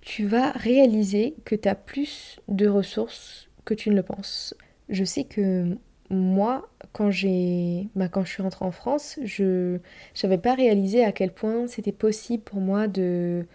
tu 0.00 0.26
vas 0.26 0.50
réaliser 0.50 1.34
que 1.44 1.54
tu 1.54 1.68
as 1.68 1.74
plus 1.74 2.40
de 2.48 2.68
ressources 2.68 3.48
que 3.64 3.74
tu 3.74 3.90
ne 3.90 3.96
le 3.96 4.02
penses 4.02 4.54
je 4.90 5.04
sais 5.04 5.24
que 5.24 5.76
moi, 6.10 6.68
quand 6.92 7.10
j'ai, 7.10 7.88
bah, 7.94 8.08
quand 8.08 8.24
je 8.24 8.30
suis 8.30 8.42
rentrée 8.42 8.64
en 8.64 8.72
France, 8.72 9.18
je 9.24 9.78
n'avais 10.22 10.38
pas 10.38 10.54
réalisé 10.54 11.04
à 11.04 11.12
quel 11.12 11.32
point 11.32 11.66
c'était 11.68 11.92
possible 11.92 12.42
pour 12.42 12.60
moi 12.60 12.88
de 12.88 13.46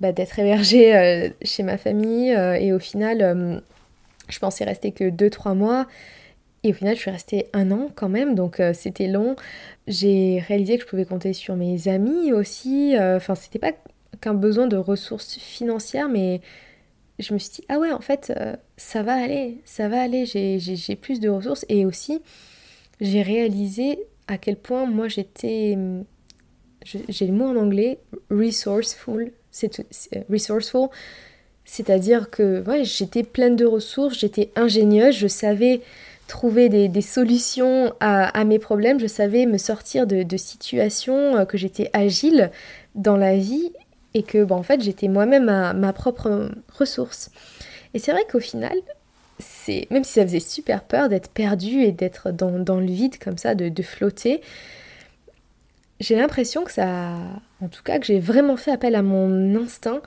bah, 0.00 0.12
d'être 0.12 0.38
hébergée 0.38 0.96
euh, 0.96 1.28
chez 1.42 1.64
ma 1.64 1.76
famille 1.76 2.32
euh, 2.32 2.54
et 2.54 2.72
au 2.72 2.78
final, 2.78 3.20
euh, 3.20 3.60
je 4.28 4.38
pensais 4.38 4.64
rester 4.64 4.92
que 4.92 5.04
2-3 5.04 5.54
mois. 5.54 5.86
Et 6.64 6.70
au 6.70 6.74
final, 6.74 6.96
je 6.96 7.00
suis 7.00 7.10
restée 7.10 7.46
un 7.52 7.70
an 7.70 7.88
quand 7.94 8.08
même, 8.08 8.34
donc 8.34 8.60
c'était 8.74 9.06
long. 9.06 9.36
J'ai 9.86 10.42
réalisé 10.48 10.76
que 10.76 10.82
je 10.82 10.88
pouvais 10.88 11.04
compter 11.04 11.32
sur 11.32 11.54
mes 11.54 11.86
amis 11.86 12.32
aussi. 12.32 12.96
Enfin, 12.98 13.36
c'était 13.36 13.60
pas 13.60 13.70
qu'un 14.20 14.34
besoin 14.34 14.66
de 14.66 14.76
ressources 14.76 15.38
financières, 15.38 16.08
mais 16.08 16.40
je 17.18 17.34
me 17.34 17.38
suis 17.38 17.50
dit, 17.50 17.64
ah 17.68 17.78
ouais, 17.78 17.90
en 17.90 18.00
fait, 18.00 18.32
euh, 18.36 18.54
ça 18.76 19.02
va 19.02 19.14
aller, 19.14 19.58
ça 19.64 19.88
va 19.88 20.00
aller, 20.00 20.24
j'ai 20.26 20.96
plus 20.96 21.20
de 21.20 21.28
ressources. 21.28 21.64
Et 21.68 21.84
aussi, 21.84 22.20
j'ai 23.00 23.22
réalisé 23.22 23.98
à 24.28 24.38
quel 24.38 24.56
point 24.56 24.86
moi 24.86 25.08
j'étais, 25.08 25.76
j'ai 26.84 27.26
le 27.26 27.32
mot 27.32 27.46
en 27.46 27.56
anglais, 27.56 27.98
resourceful, 28.30 29.32
c'est 29.50 29.80
euh, 29.80 30.22
resourceful, 30.30 30.88
c'est-à-dire 31.64 32.30
que 32.30 32.62
ouais, 32.66 32.84
j'étais 32.84 33.22
pleine 33.22 33.56
de 33.56 33.64
ressources, 33.64 34.18
j'étais 34.18 34.50
ingénieuse, 34.54 35.16
je 35.16 35.28
savais 35.28 35.80
trouver 36.28 36.68
des, 36.68 37.00
solutions 37.00 37.94
à, 38.00 38.44
mes 38.44 38.58
problèmes, 38.58 39.00
je 39.00 39.06
savais 39.06 39.46
me 39.46 39.56
sortir 39.56 40.06
de, 40.06 40.22
de 40.22 40.36
situations, 40.36 41.36
euh, 41.36 41.44
que 41.46 41.56
j'étais 41.56 41.90
agile 41.94 42.50
dans 42.94 43.16
la 43.16 43.36
vie 43.36 43.72
et 44.14 44.22
que 44.22 44.50
en 44.50 44.62
fait 44.62 44.80
j'étais 44.82 45.08
moi-même 45.08 45.44
ma, 45.44 45.92
propre 45.92 46.50
ressource. 46.72 47.30
Et 47.94 47.98
c'est 47.98 48.12
vrai 48.12 48.22
qu'au 48.30 48.40
final, 48.40 48.76
c'est 49.38 49.86
même 49.90 50.04
si 50.04 50.12
ça 50.14 50.22
faisait 50.22 50.40
super 50.40 50.82
peur 50.82 51.08
d'être 51.08 51.30
perdu 51.30 51.82
et 51.82 51.92
d'être 51.92 52.30
dans, 52.32 52.80
le 52.80 52.86
vide 52.86 53.18
comme 53.18 53.38
ça, 53.38 53.54
de, 53.54 53.82
flotter, 53.82 54.40
j'ai 56.00 56.16
l'impression 56.16 56.64
que 56.64 56.72
ça, 56.72 57.12
en 57.60 57.68
tout 57.68 57.82
cas, 57.82 57.98
que 57.98 58.06
j'ai 58.06 58.20
vraiment 58.20 58.56
fait 58.56 58.70
appel 58.70 58.94
à 58.94 59.02
mon 59.02 59.56
instinct 59.56 60.00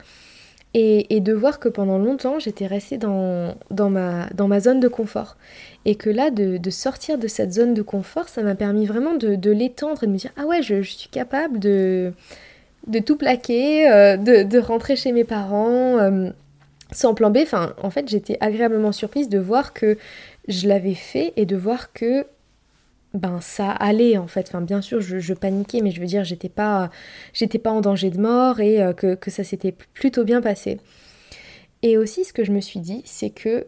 et, 0.74 1.20
de 1.20 1.32
voir 1.32 1.58
que 1.58 1.68
pendant 1.68 1.98
longtemps 1.98 2.38
j'étais 2.38 2.66
restée 2.66 2.96
dans, 2.96 3.54
dans, 3.70 3.90
ma, 3.90 4.26
dans 4.34 4.48
ma 4.48 4.60
zone 4.60 4.80
de 4.80 4.88
confort. 4.88 5.36
Et 5.84 5.96
que 5.96 6.08
là, 6.08 6.30
de, 6.30 6.70
sortir 6.70 7.18
de 7.18 7.26
cette 7.26 7.52
zone 7.52 7.74
de 7.74 7.82
confort, 7.82 8.28
ça 8.28 8.42
m'a 8.42 8.54
permis 8.54 8.86
vraiment 8.86 9.14
de, 9.14 9.50
l'étendre 9.50 10.04
et 10.04 10.06
de 10.06 10.12
me 10.12 10.16
dire 10.16 10.32
Ah 10.36 10.46
ouais, 10.46 10.62
je 10.62 10.82
suis 10.82 11.08
capable 11.08 11.58
de, 11.58 12.12
de 12.86 12.98
tout 12.98 13.16
plaquer, 13.16 13.90
euh, 13.90 14.16
de, 14.16 14.58
rentrer 14.58 14.96
chez 14.96 15.12
mes 15.12 15.24
parents 15.24 15.98
euh, 15.98 16.30
sans 16.90 17.14
plan 17.14 17.30
B. 17.30 17.38
Enfin, 17.42 17.74
en 17.82 17.90
fait, 17.90 18.08
j'étais 18.08 18.36
agréablement 18.40 18.92
surprise 18.92 19.28
de 19.28 19.38
voir 19.38 19.72
que 19.72 19.98
je 20.48 20.68
l'avais 20.68 20.94
fait 20.94 21.32
et 21.36 21.46
de 21.46 21.56
voir 21.56 21.92
que 21.92 22.26
ben 23.14 23.40
ça 23.40 23.70
allait 23.70 24.16
en 24.16 24.26
fait. 24.26 24.46
Enfin, 24.48 24.62
bien 24.62 24.80
sûr, 24.80 25.00
je, 25.00 25.34
paniquais, 25.34 25.80
mais 25.82 25.90
je 25.90 26.00
veux 26.00 26.06
dire, 26.06 26.24
j'étais 26.24 26.48
pas, 26.48 26.90
j'étais 27.34 27.58
pas 27.58 27.70
en 27.70 27.80
danger 27.80 28.10
de 28.10 28.18
mort 28.18 28.60
et 28.60 28.82
euh, 28.82 28.92
que, 28.92 29.14
que 29.14 29.30
ça 29.30 29.44
s'était 29.44 29.72
plutôt 29.72 30.24
bien 30.24 30.40
passé. 30.40 30.78
Et 31.82 31.98
aussi, 31.98 32.24
ce 32.24 32.32
que 32.32 32.44
je 32.44 32.52
me 32.52 32.60
suis 32.60 32.80
dit, 32.80 33.02
c'est 33.04 33.30
que 33.30 33.66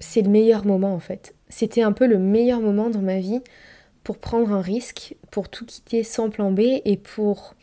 c'est 0.00 0.22
le 0.22 0.30
meilleur 0.30 0.66
moment 0.66 0.94
en 0.94 1.00
fait. 1.00 1.34
C'était 1.48 1.82
un 1.82 1.92
peu 1.92 2.06
le 2.06 2.18
meilleur 2.18 2.60
moment 2.60 2.90
dans 2.90 3.02
ma 3.02 3.18
vie 3.18 3.40
pour 4.02 4.18
prendre 4.18 4.52
un 4.52 4.62
risque, 4.62 5.14
pour 5.30 5.48
tout 5.48 5.66
quitter 5.66 6.02
sans 6.02 6.30
plan 6.30 6.50
B 6.50 6.60
et 6.60 6.96
pour 6.96 7.54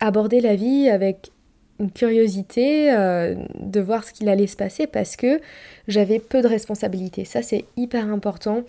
aborder 0.00 0.40
la 0.40 0.56
vie 0.56 0.88
avec 0.88 1.30
une 1.78 1.90
curiosité 1.90 2.92
euh, 2.92 3.34
de 3.58 3.80
voir 3.80 4.04
ce 4.04 4.12
qu'il 4.12 4.28
allait 4.28 4.46
se 4.46 4.56
passer 4.56 4.86
parce 4.86 5.16
que 5.16 5.40
j'avais 5.88 6.18
peu 6.18 6.42
de 6.42 6.48
responsabilités. 6.48 7.24
Ça 7.24 7.42
c'est 7.42 7.64
hyper 7.76 8.08
important 8.08 8.64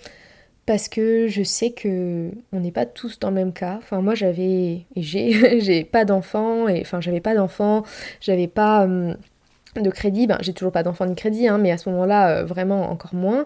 parce 0.66 0.88
que 0.88 1.28
je 1.28 1.44
sais 1.44 1.72
que 1.72 2.32
on 2.54 2.60
n'est 2.60 2.72
pas 2.72 2.86
tous 2.86 3.20
dans 3.20 3.30
le 3.30 3.36
même 3.36 3.54
cas. 3.54 3.78
Enfin 3.78 4.02
moi 4.02 4.16
j'avais 4.16 4.86
et 4.96 5.02
j'ai 5.02 5.60
j'ai 5.62 5.84
pas 5.84 6.06
d'enfants 6.06 6.68
et 6.68 6.82
enfin 6.82 7.02
j'avais 7.02 7.22
pas 7.22 7.36
d'enfants, 7.36 7.84
j'avais 8.22 8.48
pas 8.48 8.84
hum, 8.84 9.16
de 9.76 9.90
crédit, 9.90 10.28
ben, 10.28 10.38
j'ai 10.42 10.54
toujours 10.54 10.72
pas 10.72 10.84
d'enfants 10.84 11.06
ni 11.06 11.16
crédit, 11.16 11.48
hein, 11.48 11.58
mais 11.58 11.72
à 11.72 11.78
ce 11.78 11.90
moment-là, 11.90 12.40
euh, 12.40 12.46
vraiment 12.46 12.92
encore 12.92 13.16
moins. 13.16 13.46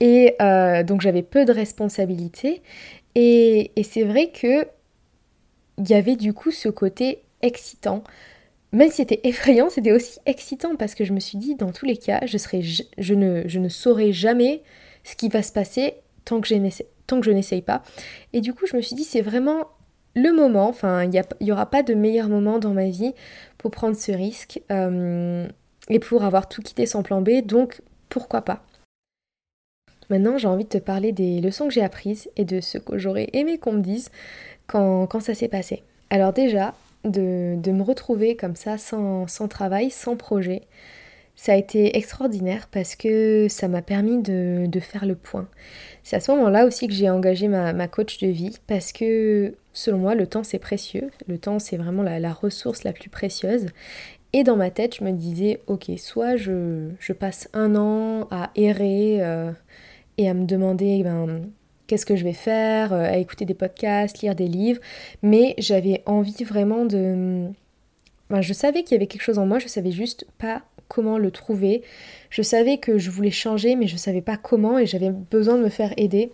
Et 0.00 0.34
euh, 0.40 0.82
donc 0.82 1.00
j'avais 1.00 1.22
peu 1.22 1.44
de 1.44 1.52
responsabilités. 1.52 2.62
Et, 3.14 3.72
et 3.76 3.82
c'est 3.82 4.04
vrai 4.04 4.28
que 4.28 4.66
il 5.78 5.90
y 5.90 5.94
avait 5.94 6.16
du 6.16 6.32
coup 6.32 6.50
ce 6.50 6.68
côté 6.68 7.22
excitant. 7.42 8.02
Même 8.72 8.90
si 8.90 8.96
c'était 8.96 9.20
effrayant, 9.24 9.70
c'était 9.70 9.92
aussi 9.92 10.18
excitant 10.26 10.76
parce 10.76 10.94
que 10.94 11.04
je 11.04 11.12
me 11.12 11.20
suis 11.20 11.38
dit, 11.38 11.54
dans 11.54 11.72
tous 11.72 11.86
les 11.86 11.96
cas, 11.96 12.20
je, 12.26 12.36
serai, 12.36 12.62
je, 12.62 13.14
ne, 13.14 13.42
je 13.46 13.58
ne 13.58 13.68
saurai 13.68 14.12
jamais 14.12 14.62
ce 15.04 15.16
qui 15.16 15.28
va 15.28 15.42
se 15.42 15.52
passer 15.52 15.94
tant 16.24 16.40
que, 16.40 16.48
tant 17.06 17.20
que 17.20 17.26
je 17.26 17.30
n'essaye 17.30 17.62
pas. 17.62 17.82
Et 18.32 18.40
du 18.40 18.52
coup, 18.52 18.66
je 18.66 18.76
me 18.76 18.82
suis 18.82 18.96
dit, 18.96 19.04
c'est 19.04 19.22
vraiment 19.22 19.68
le 20.14 20.32
moment, 20.32 20.68
enfin, 20.68 21.04
il 21.04 21.22
n'y 21.40 21.52
aura 21.52 21.66
pas 21.66 21.82
de 21.82 21.94
meilleur 21.94 22.28
moment 22.28 22.58
dans 22.58 22.72
ma 22.72 22.86
vie 22.86 23.12
pour 23.58 23.70
prendre 23.70 23.96
ce 23.96 24.12
risque 24.12 24.60
euh, 24.70 25.46
et 25.88 25.98
pour 25.98 26.24
avoir 26.24 26.48
tout 26.48 26.62
quitté 26.62 26.86
sans 26.86 27.02
plan 27.02 27.20
B, 27.20 27.42
donc 27.44 27.82
pourquoi 28.08 28.42
pas. 28.42 28.62
Maintenant, 30.08 30.38
j'ai 30.38 30.48
envie 30.48 30.64
de 30.64 30.70
te 30.70 30.78
parler 30.78 31.12
des 31.12 31.40
leçons 31.40 31.68
que 31.68 31.74
j'ai 31.74 31.82
apprises 31.82 32.30
et 32.36 32.44
de 32.44 32.60
ce 32.60 32.78
que 32.78 32.96
j'aurais 32.96 33.28
aimé 33.32 33.58
qu'on 33.58 33.72
me 33.72 33.82
dise 33.82 34.10
quand, 34.66 35.06
quand 35.06 35.20
ça 35.20 35.34
s'est 35.34 35.48
passé. 35.48 35.82
Alors 36.10 36.32
déjà, 36.32 36.74
de, 37.06 37.70
me 37.70 37.82
retrouver 37.82 38.36
comme 38.36 38.56
ça, 38.56 38.78
sans, 38.78 39.26
travail, 39.48 39.90
sans 39.90 40.16
projet. 40.16 40.62
Ça 41.34 41.52
a 41.52 41.56
été 41.56 41.98
extraordinaire 41.98 42.68
parce 42.70 42.96
que 42.96 43.46
ça 43.48 43.68
m'a 43.68 43.82
permis 43.82 44.22
de, 44.22 44.80
faire 44.80 45.04
le 45.04 45.14
point. 45.14 45.48
C'est 46.02 46.16
à 46.16 46.20
ce 46.20 46.30
moment-là 46.32 46.66
aussi 46.66 46.86
que 46.86 46.94
j'ai 46.94 47.10
engagé 47.10 47.48
ma, 47.48 47.88
coach 47.88 48.18
de 48.18 48.28
vie 48.28 48.58
parce 48.66 48.92
que 48.92 49.54
selon 49.72 49.98
moi, 49.98 50.14
le 50.14 50.26
temps 50.26 50.44
c'est 50.44 50.58
précieux. 50.58 51.10
Le 51.26 51.38
temps 51.38 51.58
c'est 51.58 51.76
vraiment 51.76 52.02
la, 52.02 52.32
ressource 52.32 52.84
la 52.84 52.92
plus 52.92 53.10
précieuse. 53.10 53.66
Et 54.32 54.44
dans 54.44 54.56
ma 54.56 54.70
tête, 54.70 54.96
je 54.96 55.04
me 55.04 55.12
disais, 55.12 55.62
ok, 55.66 55.90
soit 55.96 56.36
je, 56.36 57.12
passe 57.18 57.48
un 57.54 57.74
an 57.76 58.28
à 58.30 58.50
errer 58.54 59.18
euh, 59.22 59.52
et 60.18 60.28
à 60.28 60.34
me 60.34 60.44
demander 60.44 61.02
ben, 61.02 61.42
qu'est-ce 61.86 62.06
que 62.06 62.16
je 62.16 62.24
vais 62.24 62.32
faire, 62.32 62.92
euh, 62.92 63.04
à 63.04 63.16
écouter 63.16 63.44
des 63.44 63.54
podcasts, 63.54 64.20
lire 64.20 64.34
des 64.34 64.48
livres, 64.48 64.80
mais 65.22 65.54
j'avais 65.58 66.02
envie 66.06 66.44
vraiment 66.44 66.84
de... 66.84 67.48
je 68.40 68.52
savais 68.52 68.82
qu'il 68.82 68.92
y 68.92 68.96
avait 68.96 69.06
quelque 69.06 69.22
chose 69.22 69.38
en 69.38 69.46
moi, 69.46 69.58
je 69.58 69.68
savais 69.68 69.92
juste 69.92 70.26
pas 70.38 70.62
comment 70.88 71.18
le 71.18 71.30
trouver. 71.30 71.82
Je 72.30 72.42
savais 72.42 72.78
que 72.78 72.98
je 72.98 73.10
voulais 73.10 73.30
changer, 73.30 73.76
mais 73.76 73.86
je 73.86 73.96
savais 73.96 74.22
pas 74.22 74.36
comment 74.36 74.78
et 74.78 74.86
j'avais 74.86 75.10
besoin 75.10 75.56
de 75.56 75.64
me 75.64 75.68
faire 75.68 75.92
aider. 75.96 76.30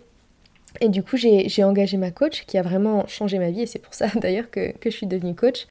Et 0.81 0.89
du 0.89 1.03
coup, 1.03 1.17
j'ai 1.17 1.63
engagé 1.63 1.97
ma 1.97 2.11
coach 2.11 2.45
qui 2.45 2.57
a 2.57 2.61
vraiment 2.61 3.05
changé 3.07 3.37
ma 3.37 3.51
vie 3.51 3.61
et 3.61 3.65
c'est 3.67 3.79
pour 3.79 3.93
ça 3.93 4.07
d'ailleurs 4.15 4.49
que, 4.49 4.73
je 4.83 4.89
suis 4.89 5.07
devenue 5.07 5.35
coach. 5.35 5.67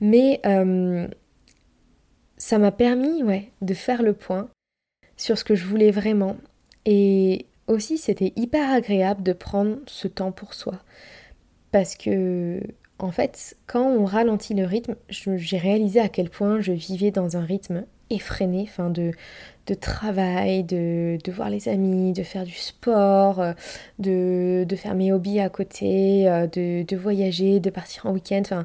Mais 0.00 0.40
euh, 0.46 1.06
ça 2.36 2.58
m'a 2.58 2.72
permis 2.72 3.22
ouais, 3.22 3.50
de 3.62 3.74
faire 3.74 4.02
le 4.02 4.12
point 4.12 4.48
sur 5.16 5.38
ce 5.38 5.44
que 5.44 5.54
je 5.54 5.64
voulais 5.64 5.90
vraiment. 5.90 6.36
Et 6.84 7.46
aussi, 7.66 7.98
c'était 7.98 8.32
hyper 8.36 8.70
agréable 8.70 9.22
de 9.22 9.32
prendre 9.32 9.78
ce 9.86 10.08
temps 10.08 10.32
pour 10.32 10.54
soi. 10.54 10.74
Parce 11.72 11.96
que, 11.96 12.60
en 12.98 13.10
fait, 13.10 13.56
quand 13.66 13.84
on 13.84 14.04
ralentit 14.04 14.54
le 14.54 14.64
rythme, 14.64 14.96
j'ai 15.08 15.58
réalisé 15.58 16.00
à 16.00 16.08
quel 16.08 16.30
point 16.30 16.60
je 16.60 16.72
vivais 16.72 17.10
dans 17.10 17.36
un 17.36 17.44
rythme 17.44 17.84
effréné, 18.10 18.68
de, 18.78 19.12
de 19.66 19.74
travail, 19.74 20.64
de, 20.64 21.18
de, 21.22 21.32
voir 21.32 21.50
les 21.50 21.68
amis, 21.68 22.12
de 22.12 22.22
faire 22.22 22.44
du 22.44 22.52
sport, 22.52 23.40
euh, 23.40 23.52
de, 23.98 24.64
de 24.68 24.76
faire 24.76 24.94
mes 24.94 25.12
hobbies 25.12 25.40
à 25.40 25.48
côté, 25.48 26.28
euh, 26.28 26.46
de, 26.46 26.96
voyager, 26.96 27.60
de 27.60 27.70
partir 27.70 28.06
en 28.06 28.12
week-end. 28.12 28.64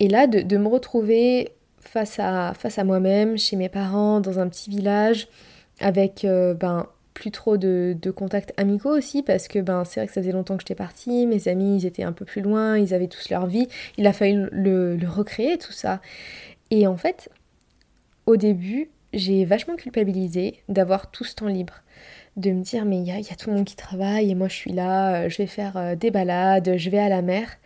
Et 0.00 0.08
là, 0.08 0.26
de, 0.26 0.40
de, 0.40 0.56
me 0.56 0.68
retrouver 0.68 1.52
face 1.80 2.18
à, 2.18 2.54
face 2.54 2.78
à 2.78 2.84
moi-même, 2.84 3.38
chez 3.38 3.56
mes 3.56 3.68
parents, 3.68 4.20
dans 4.20 4.38
un 4.38 4.48
petit 4.48 4.70
village, 4.70 5.28
avec 5.80 6.24
euh, 6.24 6.54
ben, 6.54 6.86
plus 7.14 7.30
trop 7.30 7.56
de, 7.56 7.96
de, 8.00 8.10
contacts 8.10 8.52
amicaux 8.56 8.96
aussi, 8.96 9.22
parce 9.22 9.48
que 9.48 9.58
ben, 9.58 9.84
c'est 9.84 10.00
vrai 10.00 10.06
que 10.06 10.12
ça 10.12 10.20
faisait 10.20 10.32
longtemps 10.32 10.56
que 10.56 10.62
j'étais 10.62 10.74
partie, 10.74 11.26
mes 11.26 11.48
amis 11.48 11.78
ils 11.78 11.86
étaient 11.86 12.02
un 12.02 12.12
peu 12.12 12.24
plus 12.24 12.42
loin, 12.42 12.78
ils 12.78 12.94
avaient 12.94 13.08
tous 13.08 13.30
leur 13.30 13.46
vie, 13.46 13.68
il 13.98 14.06
a 14.06 14.12
fallu 14.12 14.48
le, 14.50 14.98
recréer 15.06 15.58
tout 15.58 15.72
ça. 15.72 16.00
Et 16.70 16.86
en 16.86 16.96
fait, 16.96 17.28
au 18.26 18.36
début, 18.36 18.90
j'ai 19.12 19.44
vachement 19.44 19.76
culpabilisé 19.76 20.62
d'avoir 20.68 21.10
tout 21.10 21.24
ce 21.24 21.34
temps 21.34 21.48
libre. 21.48 21.74
De 22.36 22.50
me 22.50 22.62
dire, 22.62 22.86
mais 22.86 22.96
il 22.96 23.04
y, 23.04 23.08
y 23.08 23.32
a, 23.32 23.36
tout 23.36 23.50
le 23.50 23.56
monde 23.56 23.66
qui 23.66 23.76
travaille 23.76 24.30
et 24.30 24.34
moi 24.34 24.48
je 24.48 24.54
suis 24.54 24.72
là, 24.72 25.24
euh, 25.24 25.28
je 25.28 25.36
vais 25.36 25.46
faire 25.46 25.76
euh, 25.76 25.94
des 25.96 26.10
balades, 26.10 26.78
je 26.78 26.90
vais 26.90 26.98
à 26.98 27.10
la 27.10 27.20
mer. 27.20 27.58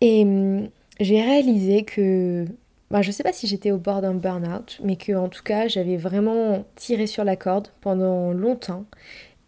Et 0.00 0.22
hum, 0.22 0.70
j'ai 0.98 1.20
réalisé 1.22 1.82
que, 1.84 2.46
bah, 2.90 3.02
je 3.02 3.10
sais 3.12 3.22
pas 3.22 3.32
si 3.32 3.46
j'étais 3.46 3.70
au 3.70 3.78
bord 3.78 4.00
d'un 4.02 4.14
burn-out, 4.14 4.80
mais 4.82 4.96
que 4.96 5.12
en 5.12 5.28
tout 5.28 5.42
cas 5.44 5.68
j'avais 5.68 5.96
vraiment 5.96 6.64
tiré 6.76 7.06
sur 7.06 7.24
la 7.24 7.36
corde 7.36 7.68
pendant 7.80 8.32
longtemps 8.32 8.84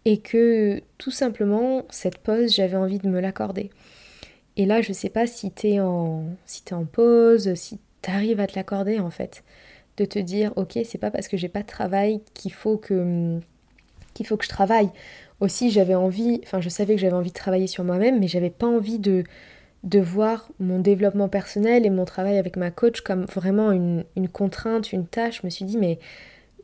et 0.04 0.18
que 0.18 0.80
tout 0.98 1.10
simplement 1.10 1.84
cette 1.90 2.18
pause 2.18 2.54
j'avais 2.54 2.76
envie 2.76 2.98
de 2.98 3.08
me 3.08 3.20
l'accorder. 3.20 3.70
Et 4.56 4.66
là 4.66 4.80
je 4.80 4.92
sais 4.92 5.10
pas 5.10 5.26
si 5.26 5.50
t'es 5.50 5.80
en, 5.80 6.24
si 6.46 6.62
es 6.68 6.72
en 6.72 6.84
pause, 6.84 7.54
si 7.54 7.78
t'arrives 8.00 8.40
à 8.40 8.46
te 8.46 8.54
l'accorder 8.56 9.00
en 9.00 9.10
fait 9.10 9.42
de 9.96 10.04
te 10.04 10.18
dire 10.18 10.52
ok 10.56 10.78
c'est 10.84 10.98
pas 10.98 11.10
parce 11.10 11.28
que 11.28 11.36
j'ai 11.36 11.48
pas 11.48 11.62
de 11.62 11.66
travail 11.66 12.20
qu'il 12.34 12.52
faut 12.52 12.76
que 12.76 13.38
qu'il 14.14 14.26
faut 14.26 14.36
que 14.36 14.44
je 14.44 14.50
travaille 14.50 14.90
aussi 15.40 15.70
j'avais 15.70 15.94
envie 15.94 16.40
enfin 16.44 16.60
je 16.60 16.68
savais 16.68 16.94
que 16.94 17.00
j'avais 17.00 17.14
envie 17.14 17.30
de 17.30 17.34
travailler 17.34 17.66
sur 17.66 17.84
moi-même 17.84 18.18
mais 18.20 18.28
j'avais 18.28 18.50
pas 18.50 18.66
envie 18.66 18.98
de 18.98 19.24
de 19.84 19.98
voir 19.98 20.48
mon 20.60 20.78
développement 20.78 21.28
personnel 21.28 21.84
et 21.84 21.90
mon 21.90 22.04
travail 22.04 22.38
avec 22.38 22.56
ma 22.56 22.70
coach 22.70 23.00
comme 23.00 23.24
vraiment 23.24 23.72
une, 23.72 24.04
contrainte, 24.32 24.92
une 24.92 25.06
tâche. 25.06 25.40
Je 25.42 25.46
me 25.46 25.50
suis 25.50 25.64
dit, 25.64 25.76
mais 25.76 25.98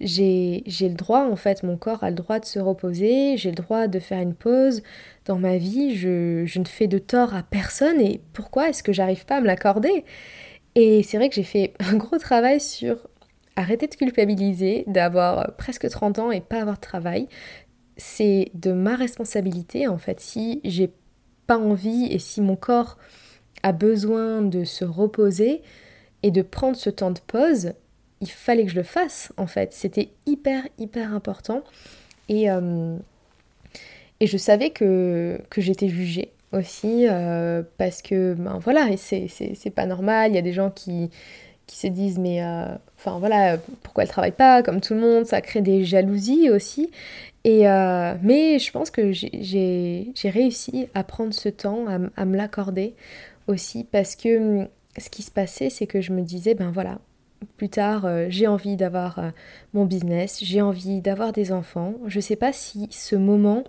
j'ai 0.01 0.63
le 0.67 0.95
droit, 0.95 1.25
en 1.25 1.35
fait, 1.35 1.65
mon 1.65 1.77
corps 1.77 2.05
a 2.05 2.11
le 2.11 2.17
droit 2.17 2.39
de 2.39 2.45
se 2.45 2.61
reposer, 2.61 3.37
j'ai 3.37 3.51
le 3.51 3.57
droit 3.57 3.89
de 3.89 3.99
faire 3.99 4.21
une 4.21 4.35
pause 4.35 4.83
dans 5.25 5.39
ma 5.39 5.57
vie, 5.57 5.97
je, 5.97 6.59
ne 6.59 6.65
fais 6.65 6.87
de 6.87 6.99
tort 6.99 7.35
à 7.35 7.43
personne 7.43 8.01
et 8.01 8.21
pourquoi 8.33 8.69
est-ce 8.69 8.85
que 8.85 8.93
j'arrive 8.93 9.27
pas 9.27 9.39
à 9.39 9.41
me 9.41 9.47
l'accorder? 9.47 10.05
Et 10.77 11.03
c'est 11.03 11.17
vrai 11.17 11.29
que 11.29 11.35
j'ai 11.35 11.43
fait 11.43 11.75
un 11.81 11.97
gros 11.97 12.19
travail 12.19 12.61
sur 12.61 13.09
arrêter 13.57 13.89
de 13.89 13.95
culpabiliser 13.97 14.85
d'avoir 14.87 15.57
presque 15.57 15.89
30 15.89 16.21
ans 16.21 16.31
et 16.31 16.41
pas 16.41 16.61
avoir 16.61 16.77
de 16.77 16.81
travail. 16.81 17.29
C'est 17.97 18.53
de 18.55 18.71
ma 18.71 18.95
responsabilité 18.95 19.89
en 19.89 19.99
fait. 19.99 20.21
Si 20.21 20.61
j'ai 20.63 20.93
envie 21.57 22.07
et 22.11 22.19
si 22.19 22.41
mon 22.41 22.57
corps 22.57 22.99
a 23.63 23.73
besoin 23.73 24.43
de 24.43 24.65
se 24.65 24.85
reposer 24.85 25.63
et 26.23 26.31
de 26.31 26.43
prendre 26.43 26.77
ce 26.77 26.91
temps 26.91 27.11
de 27.11 27.21
pause, 27.21 27.73
il 28.21 28.31
fallait 28.31 28.65
que 28.65 28.71
je 28.71 28.77
le 28.77 28.83
fasse 28.83 29.33
en 29.37 29.47
fait. 29.47 29.73
C'était 29.73 30.11
hyper 30.27 30.65
hyper 30.79 31.13
important 31.15 31.63
et, 32.29 32.51
euh, 32.51 32.97
et 34.21 34.27
je 34.27 34.37
savais 34.37 34.71
que, 34.71 35.41
que 35.51 35.61
j'étais 35.61 35.89
jugée 35.89 36.33
aussi 36.53 37.07
euh, 37.09 37.63
parce 37.77 38.01
que 38.01 38.35
ben 38.35 38.59
voilà 38.59 38.97
c'est 38.97 39.73
pas 39.75 39.85
normal 39.85 40.33
il 40.33 40.35
y 40.35 40.39
a 40.39 40.43
des 40.43 40.55
gens 40.55 40.71
qui 40.71 41.11
qui 41.69 41.77
se 41.77 41.87
disent 41.87 42.19
mais 42.19 42.43
euh, 42.43 42.67
enfin 42.97 43.19
voilà 43.21 43.59
pourquoi 43.83 44.03
elle 44.03 44.09
travaille 44.09 44.33
pas 44.33 44.65
comme 44.65 44.81
tout 44.81 44.95
le 44.95 45.01
monde 45.01 45.27
ça 45.27 45.41
crée 45.41 45.61
des 45.61 45.85
jalousies 45.85 46.51
aussi. 46.51 46.91
Et 47.45 47.69
euh, 47.69 48.15
mais 48.23 48.59
je 48.59 48.73
pense 48.73 48.91
que 48.91 49.13
j'ai 49.13 50.13
réussi 50.25 50.89
à 50.95 51.05
prendre 51.05 51.33
ce 51.33 51.49
temps 51.49 51.85
à, 52.17 52.25
me 52.25 52.37
l'accorder 52.37 52.95
aussi 53.47 53.85
parce 53.85 54.17
que 54.17 54.63
hum, 54.63 54.69
ce 54.99 55.09
qui 55.11 55.23
se 55.23 55.31
passait 55.31 55.71
c'est 55.71 55.87
que 55.87 56.01
je 56.01 56.13
me 56.13 56.23
disais 56.23 56.55
ben 56.55 56.71
voilà 56.73 56.99
plus 57.57 57.69
tard 57.69 58.05
euh, 58.05 58.27
j'ai 58.29 58.49
envie 58.49 58.77
d'avoir 58.77 59.21
mon 59.75 59.85
business 59.85 60.39
j'ai 60.43 60.63
envie 60.63 61.01
d'avoir 61.01 61.33
des 61.33 61.53
enfants. 61.53 61.95
Je 62.07 62.19
sais 62.19 62.37
pas 62.37 62.53
si 62.53 62.89
ce 62.91 63.15
moment 63.15 63.63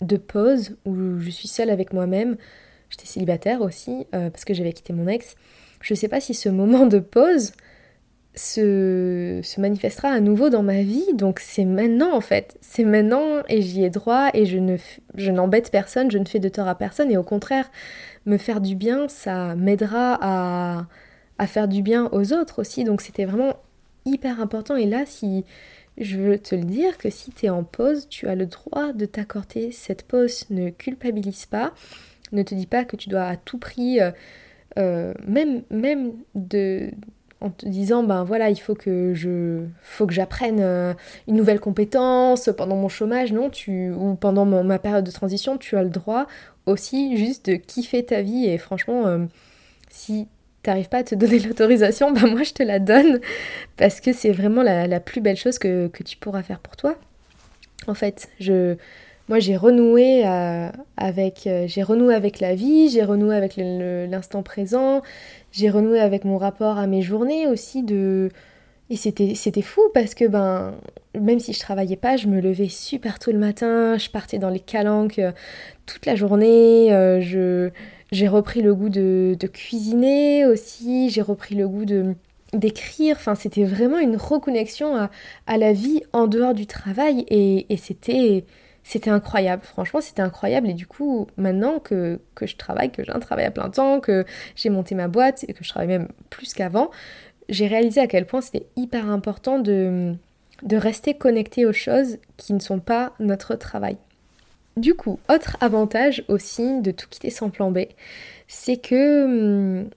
de 0.00 0.16
pause 0.16 0.76
où 0.84 1.20
je 1.20 1.30
suis 1.30 1.48
seule 1.48 1.70
avec 1.70 1.92
moi-même 1.92 2.36
j'étais 2.90 3.06
célibataire 3.06 3.60
aussi 3.62 4.06
parce 4.10 4.44
que 4.44 4.54
j'avais 4.54 4.72
quitté 4.72 4.92
mon 4.92 5.06
ex 5.06 5.36
je 5.82 5.94
ne 5.94 5.96
sais 5.96 6.08
pas 6.08 6.20
si 6.20 6.34
ce 6.34 6.48
moment 6.48 6.86
de 6.86 6.98
pause 6.98 7.52
se, 8.34 9.60
manifestera 9.60 10.08
à 10.08 10.20
nouveau 10.20 10.48
dans 10.48 10.62
ma 10.62 10.82
vie. 10.82 11.12
Donc 11.14 11.40
c'est 11.40 11.64
maintenant 11.64 12.14
en 12.14 12.20
fait. 12.20 12.56
C'est 12.60 12.84
maintenant 12.84 13.42
et 13.48 13.62
j'y 13.62 13.84
ai 13.84 13.90
droit 13.90 14.30
et 14.34 14.46
je, 14.46 14.58
ne, 14.58 14.76
je 15.14 15.30
n'embête 15.30 15.70
personne, 15.70 16.10
je 16.10 16.18
ne 16.18 16.24
fais 16.24 16.38
de 16.38 16.48
tort 16.48 16.68
à 16.68 16.74
personne. 16.74 17.10
Et 17.10 17.16
au 17.16 17.22
contraire, 17.22 17.70
me 18.26 18.38
faire 18.38 18.60
du 18.60 18.74
bien, 18.74 19.08
ça 19.08 19.54
m'aidera 19.54 20.18
à, 20.20 20.86
à 21.38 21.46
faire 21.46 21.68
du 21.68 21.82
bien 21.82 22.08
aux 22.12 22.32
autres 22.32 22.60
aussi. 22.60 22.84
Donc 22.84 23.02
c'était 23.02 23.24
vraiment 23.24 23.56
hyper 24.04 24.40
important. 24.40 24.76
Et 24.76 24.86
là, 24.86 25.04
si 25.04 25.44
je 25.98 26.16
veux 26.16 26.38
te 26.38 26.54
le 26.54 26.64
dire, 26.64 26.96
que 26.96 27.10
si 27.10 27.32
tu 27.32 27.46
es 27.46 27.50
en 27.50 27.64
pause, 27.64 28.08
tu 28.08 28.28
as 28.28 28.34
le 28.34 28.46
droit 28.46 28.92
de 28.92 29.04
t'accorder 29.04 29.72
cette 29.72 30.04
pause. 30.04 30.46
Ne 30.48 30.70
culpabilise 30.70 31.46
pas. 31.46 31.74
Ne 32.32 32.42
te 32.42 32.54
dis 32.54 32.66
pas 32.66 32.84
que 32.84 32.96
tu 32.96 33.08
dois 33.08 33.24
à 33.24 33.36
tout 33.36 33.58
prix... 33.58 34.00
Euh, 34.00 34.10
euh, 34.78 35.12
même, 35.26 35.62
même 35.70 36.12
de, 36.34 36.90
en 37.42 37.50
te 37.50 37.66
disant 37.66 38.02
ben 38.04 38.24
voilà 38.24 38.50
il 38.50 38.56
faut 38.56 38.74
que 38.74 39.12
je 39.14 39.64
faut 39.82 40.06
que 40.06 40.14
j'apprenne 40.14 40.60
euh, 40.60 40.94
une 41.26 41.36
nouvelle 41.36 41.60
compétence 41.60 42.48
pendant 42.56 42.76
mon 42.76 42.88
chômage 42.88 43.32
non 43.32 43.50
tu 43.50 43.90
ou 43.90 44.14
pendant 44.14 44.44
ma 44.44 44.78
période 44.78 45.04
de 45.04 45.10
transition 45.10 45.58
tu 45.58 45.76
as 45.76 45.82
le 45.82 45.90
droit 45.90 46.26
aussi 46.66 47.16
juste 47.16 47.50
de 47.50 47.56
kiffer 47.56 48.04
ta 48.04 48.22
vie. 48.22 48.46
Et 48.46 48.58
franchement 48.58 49.06
euh, 49.06 49.18
si 49.90 50.28
t'arrives 50.62 50.88
pas 50.88 50.98
à 50.98 51.04
te 51.04 51.14
donner 51.14 51.38
l'autorisation 51.40 52.12
ben 52.12 52.28
moi 52.28 52.44
je 52.44 52.52
te 52.52 52.62
la 52.62 52.78
donne 52.78 53.20
parce 53.76 54.00
que 54.00 54.12
c'est 54.12 54.32
vraiment 54.32 54.62
la, 54.62 54.86
la, 54.86 55.00
plus 55.00 55.20
belle 55.20 55.36
chose 55.36 55.58
que, 55.58 55.88
que 55.88 56.02
tu 56.02 56.16
pourras 56.16 56.42
faire 56.42 56.60
pour 56.60 56.76
toi. 56.76 56.96
En 57.88 57.94
fait 57.94 58.28
je 58.38 58.76
moi 59.28 59.38
j'ai 59.38 59.56
renoué 59.56 60.26
euh, 60.26 60.68
avec 60.96 61.46
euh, 61.46 61.66
j'ai 61.66 61.82
renoué 61.82 62.14
avec 62.14 62.40
la 62.40 62.54
vie, 62.54 62.88
j'ai 62.88 63.04
renoué 63.04 63.36
avec 63.36 63.54
l'instant 63.56 64.42
présent, 64.42 65.02
j'ai 65.52 65.70
renoué 65.70 66.00
avec 66.00 66.24
mon 66.24 66.38
rapport 66.38 66.78
à 66.78 66.86
mes 66.86 67.02
journées 67.02 67.46
aussi 67.46 67.82
de 67.82 68.30
et 68.90 68.96
c'était 68.96 69.34
c'était 69.34 69.62
fou 69.62 69.80
parce 69.94 70.14
que 70.14 70.26
ben 70.26 70.74
même 71.18 71.38
si 71.40 71.52
je 71.52 71.60
travaillais 71.60 71.96
pas, 71.96 72.16
je 72.16 72.26
me 72.26 72.40
levais 72.40 72.68
super 72.68 73.18
tôt 73.18 73.32
le 73.32 73.38
matin, 73.38 73.96
je 73.96 74.10
partais 74.10 74.38
dans 74.38 74.50
les 74.50 74.60
calanques 74.60 75.18
euh, 75.18 75.32
toute 75.86 76.06
la 76.06 76.16
journée, 76.16 76.88
je 77.20 77.70
j'ai 78.10 78.28
repris 78.28 78.60
le 78.60 78.74
goût 78.74 78.90
de, 78.90 79.36
de 79.38 79.46
cuisiner 79.46 80.44
aussi, 80.46 81.08
j'ai 81.10 81.22
repris 81.22 81.54
le 81.54 81.68
goût 81.68 81.84
de 81.84 82.14
d'écrire, 82.52 83.16
enfin 83.18 83.34
c'était 83.34 83.64
vraiment 83.64 83.98
une 83.98 84.16
reconnexion 84.16 84.94
à, 84.94 85.10
à, 85.46 85.56
la 85.56 85.72
vie 85.72 86.02
en 86.12 86.26
dehors 86.26 86.52
du 86.52 86.66
travail 86.66 87.24
et, 87.28 87.72
et 87.72 87.78
c'était 87.78 88.44
c'était 88.84 89.10
incroyable, 89.10 89.62
franchement 89.62 90.00
c'était 90.00 90.22
incroyable 90.22 90.68
et 90.68 90.74
du 90.74 90.86
coup 90.86 91.26
maintenant 91.36 91.78
que, 91.78 92.20
je 92.40 92.56
travaille, 92.56 92.90
que 92.90 93.04
j'ai 93.04 93.12
un 93.12 93.20
travail 93.20 93.44
à 93.44 93.50
plein 93.50 93.70
temps, 93.70 94.00
que 94.00 94.24
j'ai 94.56 94.70
monté 94.70 94.94
ma 94.94 95.08
boîte 95.08 95.44
et 95.48 95.52
que 95.52 95.62
je 95.62 95.68
travaille 95.68 95.88
même 95.88 96.08
plus 96.30 96.52
qu'avant, 96.52 96.90
j'ai 97.48 97.66
réalisé 97.66 98.00
à 98.00 98.06
quel 98.06 98.26
point 98.26 98.40
c'était 98.40 98.66
hyper 98.76 99.08
important 99.08 99.58
de, 99.58 100.14
de 100.62 100.76
rester 100.76 101.14
connecté 101.14 101.66
aux 101.66 101.72
choses 101.72 102.18
qui 102.36 102.52
ne 102.52 102.60
sont 102.60 102.80
pas 102.80 103.12
notre 103.20 103.54
travail. 103.54 103.96
Du 104.76 104.94
coup, 104.94 105.18
autre 105.28 105.56
avantage 105.60 106.24
aussi 106.28 106.80
de 106.80 106.90
tout 106.92 107.06
quitter 107.08 107.30
sans 107.30 107.50
plan 107.50 107.70
B, 107.70 107.80
c'est 108.48 108.78
que 108.78 109.24
hum, 109.82 109.90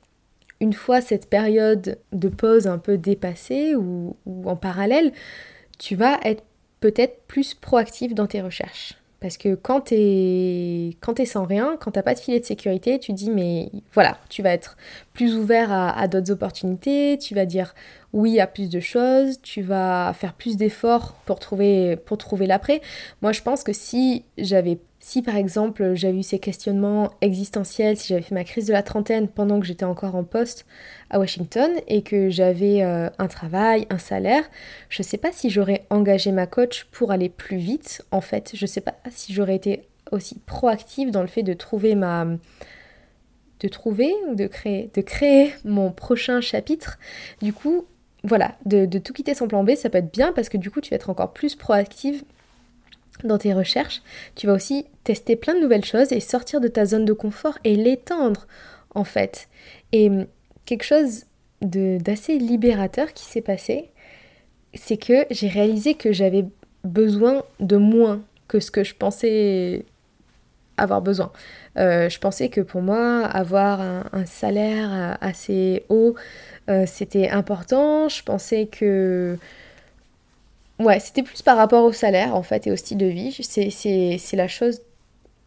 une 0.60 0.74
fois 0.74 1.02
cette 1.02 1.30
période 1.30 1.98
de 2.12 2.30
pause 2.30 2.68
un 2.68 2.78
peu 2.78 2.98
dépassée 2.98 3.76
ou, 3.76 4.16
ou 4.26 4.50
en 4.50 4.56
parallèle, 4.56 5.12
tu 5.78 5.96
vas 5.96 6.20
être 6.24 6.44
peut-être 6.86 7.24
plus 7.26 7.56
proactif 7.56 8.14
dans 8.14 8.28
tes 8.28 8.42
recherches. 8.44 8.94
Parce 9.20 9.38
que 9.38 9.56
quand 9.56 9.82
t'es 9.82 10.90
es 11.18 11.26
sans 11.26 11.46
rien, 11.46 11.78
quand 11.80 11.90
t'as 11.90 12.04
pas 12.04 12.14
de 12.14 12.20
filet 12.20 12.40
de 12.40 12.46
sécurité, 12.46 13.00
tu 13.00 13.12
dis 13.12 13.32
mais 13.32 13.72
voilà, 13.92 14.20
tu 14.30 14.44
vas 14.44 14.52
être 14.52 14.78
plus 15.14 15.36
ouvert 15.36 15.72
à, 15.72 16.08
d'autres 16.08 16.30
opportunités, 16.32 17.18
tu 17.20 17.34
vas 17.34 17.48
dire 17.48 17.74
oui 18.14 18.40
à 18.40 18.46
plus 18.46 18.70
de 18.70 18.80
choses, 18.80 19.42
tu 19.42 19.64
vas 19.64 20.14
faire 20.14 20.34
plus 20.34 20.58
d'efforts 20.58 21.14
pour 21.26 21.40
trouver 21.40 21.96
pour 21.96 22.20
trouver 22.20 22.46
l'après. 22.46 22.82
Moi 23.24 23.32
je 23.32 23.42
pense 23.42 23.64
que 23.64 23.74
si 23.74 24.24
j'avais 24.38 24.78
si 25.06 25.22
par 25.22 25.36
exemple 25.36 25.94
j'avais 25.94 26.18
eu 26.18 26.24
ces 26.24 26.40
questionnements 26.40 27.12
existentiels, 27.22 27.96
si 27.96 28.08
j'avais 28.08 28.24
fait 28.24 28.34
ma 28.34 28.44
crise 28.44 28.66
de 28.66 28.74
la 28.74 28.82
trentaine 28.82 29.28
pendant 29.28 29.60
que 29.60 29.66
j'étais 29.68 29.86
encore 29.86 30.16
en 30.16 30.24
poste 30.24 30.66
à 31.12 31.20
Washington 31.20 31.70
et 31.88 32.02
que 32.02 32.32
j'avais 32.32 32.82
euh, 32.82 33.12
un 33.20 33.28
travail, 33.28 33.86
un 33.92 34.00
salaire, 34.00 34.44
je 34.90 35.04
sais 35.04 35.20
pas 35.20 35.32
si 35.32 35.52
j'aurais 35.52 35.86
engagé 35.92 36.32
ma 36.32 36.48
coach 36.48 36.86
pour 36.86 37.12
aller 37.12 37.30
plus 37.30 37.58
vite 37.58 38.04
en 38.10 38.20
fait. 38.20 38.54
Je 38.56 38.66
sais 38.66 38.82
pas 38.82 38.96
si 39.12 39.32
j'aurais 39.32 39.54
été 39.54 39.84
aussi 40.12 40.40
proactive 40.40 41.12
dans 41.12 41.22
le 41.22 41.28
fait 41.28 41.44
de 41.44 41.54
trouver 41.54 41.94
ma 41.94 42.26
de 43.60 43.68
trouver 43.68 44.12
ou 44.28 44.34
de 44.34 44.48
créer 44.48 44.90
de 44.96 45.02
créer 45.02 45.54
mon 45.66 45.92
prochain 45.92 46.42
chapitre. 46.42 46.98
Du 47.44 47.54
coup, 47.54 47.86
voilà, 48.24 48.56
de, 48.66 48.88
de 48.88 48.98
tout 48.98 49.14
quitter 49.14 49.36
son 49.36 49.48
plan 49.48 49.64
B, 49.64 49.76
ça 49.76 49.92
peut 49.92 50.00
être 50.00 50.12
bien 50.12 50.34
parce 50.34 50.50
que 50.50 50.58
du 50.58 50.72
coup 50.72 50.82
tu 50.82 50.90
vas 50.90 50.96
être 50.96 51.12
encore 51.12 51.32
plus 51.32 51.54
proactive 51.54 52.24
dans 53.24 53.38
tes 53.38 53.54
recherches, 53.54 54.02
tu 54.36 54.48
vas 54.48 54.54
aussi 54.54 54.86
tester 55.04 55.36
plein 55.36 55.56
de 55.56 55.60
nouvelles 55.60 55.86
choses 55.86 56.12
et 56.12 56.20
sortir 56.20 56.60
de 56.60 56.68
ta 56.68 56.86
zone 56.86 57.06
de 57.06 57.14
confort 57.14 57.58
et 57.64 57.76
l'étendre 57.76 58.48
en 58.94 59.04
fait. 59.04 59.48
Et 59.92 60.10
hum, 60.10 60.26
quelque 60.66 60.84
chose 60.84 61.26
d'assez 61.62 62.38
libérateur 62.38 63.14
qui 63.14 63.26
s'est 63.26 63.42
passé, 63.42 63.90
c'est 64.74 64.98
que 64.98 65.26
j'ai 65.32 65.48
réalisé 65.48 65.96
que 65.96 66.12
j'avais 66.12 66.46
besoin 66.84 67.44
de 67.60 67.78
moins 67.78 68.22
que 68.48 68.60
ce 68.60 68.72
que 68.72 68.84
je 68.84 68.94
pensais 68.94 69.86
avoir 70.78 71.02
besoin. 71.02 71.32
Euh, 71.78 72.10
je 72.10 72.20
pensais 72.20 72.50
que 72.50 72.62
pour 72.62 72.82
moi, 72.82 73.26
avoir 73.26 73.80
un, 73.82 74.26
salaire 74.26 75.18
assez 75.22 75.86
haut, 75.90 76.16
euh, 76.70 76.86
c'était 76.86 77.30
important. 77.30 78.10
Je 78.10 78.22
pensais 78.24 78.68
que 78.68 79.38
Ouais, 80.80 81.00
c'était 81.00 81.24
plus 81.24 81.42
par 81.42 81.58
rapport 81.58 81.84
au 81.84 81.94
salaire 81.94 82.36
en 82.36 82.44
fait 82.44 82.68
et 82.68 82.72
au 82.72 82.76
style 82.76 82.98
de 82.98 83.06
vie. 83.06 83.32
C'est 83.32 84.36
la 84.36 84.48
chose 84.48 84.82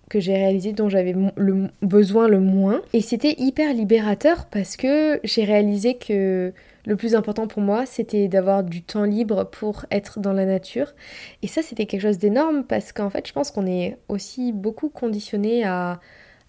que 0.09 0.21
j'ai 0.21 0.35
réalisée 0.35 0.73
dont 0.73 0.88
j'avais 0.88 1.14
le 1.37 1.69
besoin 1.83 2.29
le 2.29 2.41
moins. 2.41 2.81
Et 2.95 3.03
c'était 3.03 3.35
hyper 3.38 3.75
libérateur 3.75 4.47
parce 4.47 4.77
que 4.77 5.21
j'ai 5.23 5.45
réalisé 5.45 5.95
que 5.95 6.53
le 6.87 6.97
plus 6.97 7.14
important 7.14 7.47
pour 7.47 7.61
moi, 7.61 7.85
c'était 7.85 8.29
d'avoir 8.29 8.62
du 8.62 8.83
temps 8.83 9.05
libre 9.05 9.45
pour 9.45 9.85
être 9.91 10.21
dans 10.21 10.33
la 10.33 10.47
nature. 10.47 10.95
Et 11.43 11.47
ça, 11.47 11.61
c'était 11.62 11.85
quelque 11.85 12.01
chose 12.01 12.17
d'énorme 12.17 12.64
parce 12.64 12.93
qu'en 12.93 13.11
fait, 13.11 13.29
je 13.29 13.33
pense 13.35 13.51
qu'on 13.51 13.67
est 13.67 13.99
aussi 14.09 14.53
beaucoup 14.53 14.88
conditionné 14.88 15.64
à, 15.64 16.01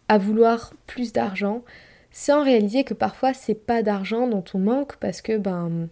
à 0.08 0.18
vouloir 0.18 0.74
plus 0.88 1.12
d'argent 1.12 1.64
sans 2.12 2.44
réaliser 2.44 2.86
que 2.86 2.94
parfois, 2.94 3.34
c'est 3.34 3.54
pas 3.66 3.84
d'argent 3.84 4.28
dont 4.28 4.44
on 4.54 4.60
manque 4.60 4.96
parce 4.98 5.22
que 5.22 5.38
ben 5.38 5.90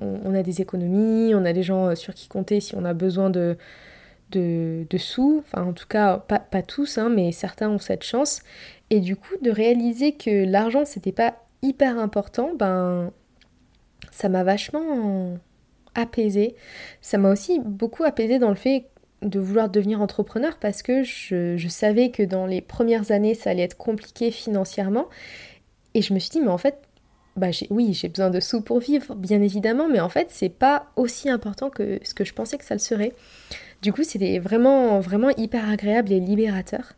on, 0.00 0.34
a 0.34 0.42
des 0.42 0.60
économies, 0.60 1.34
on 1.34 1.44
a 1.44 1.52
des 1.52 1.62
gens 1.62 1.88
euh, 1.88 1.94
sur 1.94 2.14
qui 2.14 2.28
compter 2.28 2.60
si 2.60 2.74
on 2.74 2.84
a 2.84 2.94
besoin 2.94 3.30
de, 3.30 3.56
de, 4.30 4.86
sous, 4.98 5.42
enfin 5.44 5.64
en 5.64 5.72
tout 5.72 5.86
cas 5.86 6.18
pas, 6.18 6.62
tous, 6.62 6.98
hein, 6.98 7.08
mais 7.08 7.32
certains 7.32 7.68
ont 7.68 7.78
cette 7.78 8.02
chance. 8.04 8.42
Et 8.90 9.00
du 9.00 9.16
coup, 9.16 9.34
de 9.42 9.50
réaliser 9.50 10.12
que 10.12 10.44
l'argent 10.44 10.84
c'était 10.84 11.12
pas 11.12 11.36
hyper 11.62 11.98
important, 11.98 12.52
ben 12.58 13.12
ça 14.10 14.28
m'a 14.28 14.44
vachement 14.44 15.38
apaisé. 15.94 16.54
Ça 17.00 17.18
m'a 17.18 17.30
aussi 17.30 17.60
beaucoup 17.60 18.04
apaisé 18.04 18.38
dans 18.38 18.50
le 18.50 18.54
fait 18.54 18.86
de 19.22 19.38
vouloir 19.38 19.68
devenir 19.68 20.00
entrepreneur 20.00 20.56
parce 20.58 20.82
que 20.82 21.02
je, 21.02 21.56
je, 21.56 21.68
savais 21.68 22.10
que 22.10 22.22
dans 22.22 22.46
les 22.46 22.62
premières 22.62 23.10
années 23.10 23.34
ça 23.34 23.50
allait 23.50 23.64
être 23.64 23.76
compliqué 23.76 24.30
financièrement. 24.30 25.08
Et 25.94 26.02
je 26.02 26.14
me 26.14 26.18
suis 26.18 26.30
dit, 26.30 26.40
mais 26.40 26.48
en 26.48 26.58
fait, 26.58 26.78
bah 27.36 27.48
oui, 27.70 27.94
j'ai 27.94 28.08
besoin 28.08 28.30
de 28.30 28.40
sous 28.40 28.60
pour 28.60 28.80
vivre, 28.80 29.14
bien 29.14 29.40
évidemment, 29.40 29.88
mais 29.88 30.00
en 30.00 30.08
fait, 30.08 30.28
c'est 30.30 30.48
pas 30.48 30.86
aussi 30.96 31.28
important 31.28 31.70
que 31.70 31.98
ce 32.02 32.14
que 32.14 32.24
je 32.24 32.34
pensais 32.34 32.58
que 32.58 32.64
ça 32.64 32.74
le 32.74 32.80
serait. 32.80 33.12
Du 33.82 33.92
coup, 33.92 34.02
c'était 34.02 34.38
vraiment, 34.38 35.00
vraiment 35.00 35.30
hyper 35.30 35.68
agréable 35.68 36.12
et 36.12 36.20
libérateur. 36.20 36.92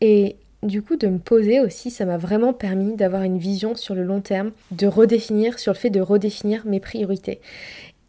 Et 0.00 0.36
du 0.62 0.82
coup, 0.82 0.96
de 0.96 1.06
me 1.06 1.18
poser 1.18 1.60
aussi, 1.60 1.90
ça 1.90 2.04
m'a 2.04 2.18
vraiment 2.18 2.52
permis 2.52 2.94
d'avoir 2.94 3.22
une 3.22 3.38
vision 3.38 3.74
sur 3.74 3.94
le 3.94 4.02
long 4.02 4.20
terme, 4.20 4.52
de 4.72 4.86
redéfinir, 4.86 5.58
sur 5.58 5.72
le 5.72 5.78
fait 5.78 5.90
de 5.90 6.00
redéfinir 6.00 6.66
mes 6.66 6.80
priorités. 6.80 7.40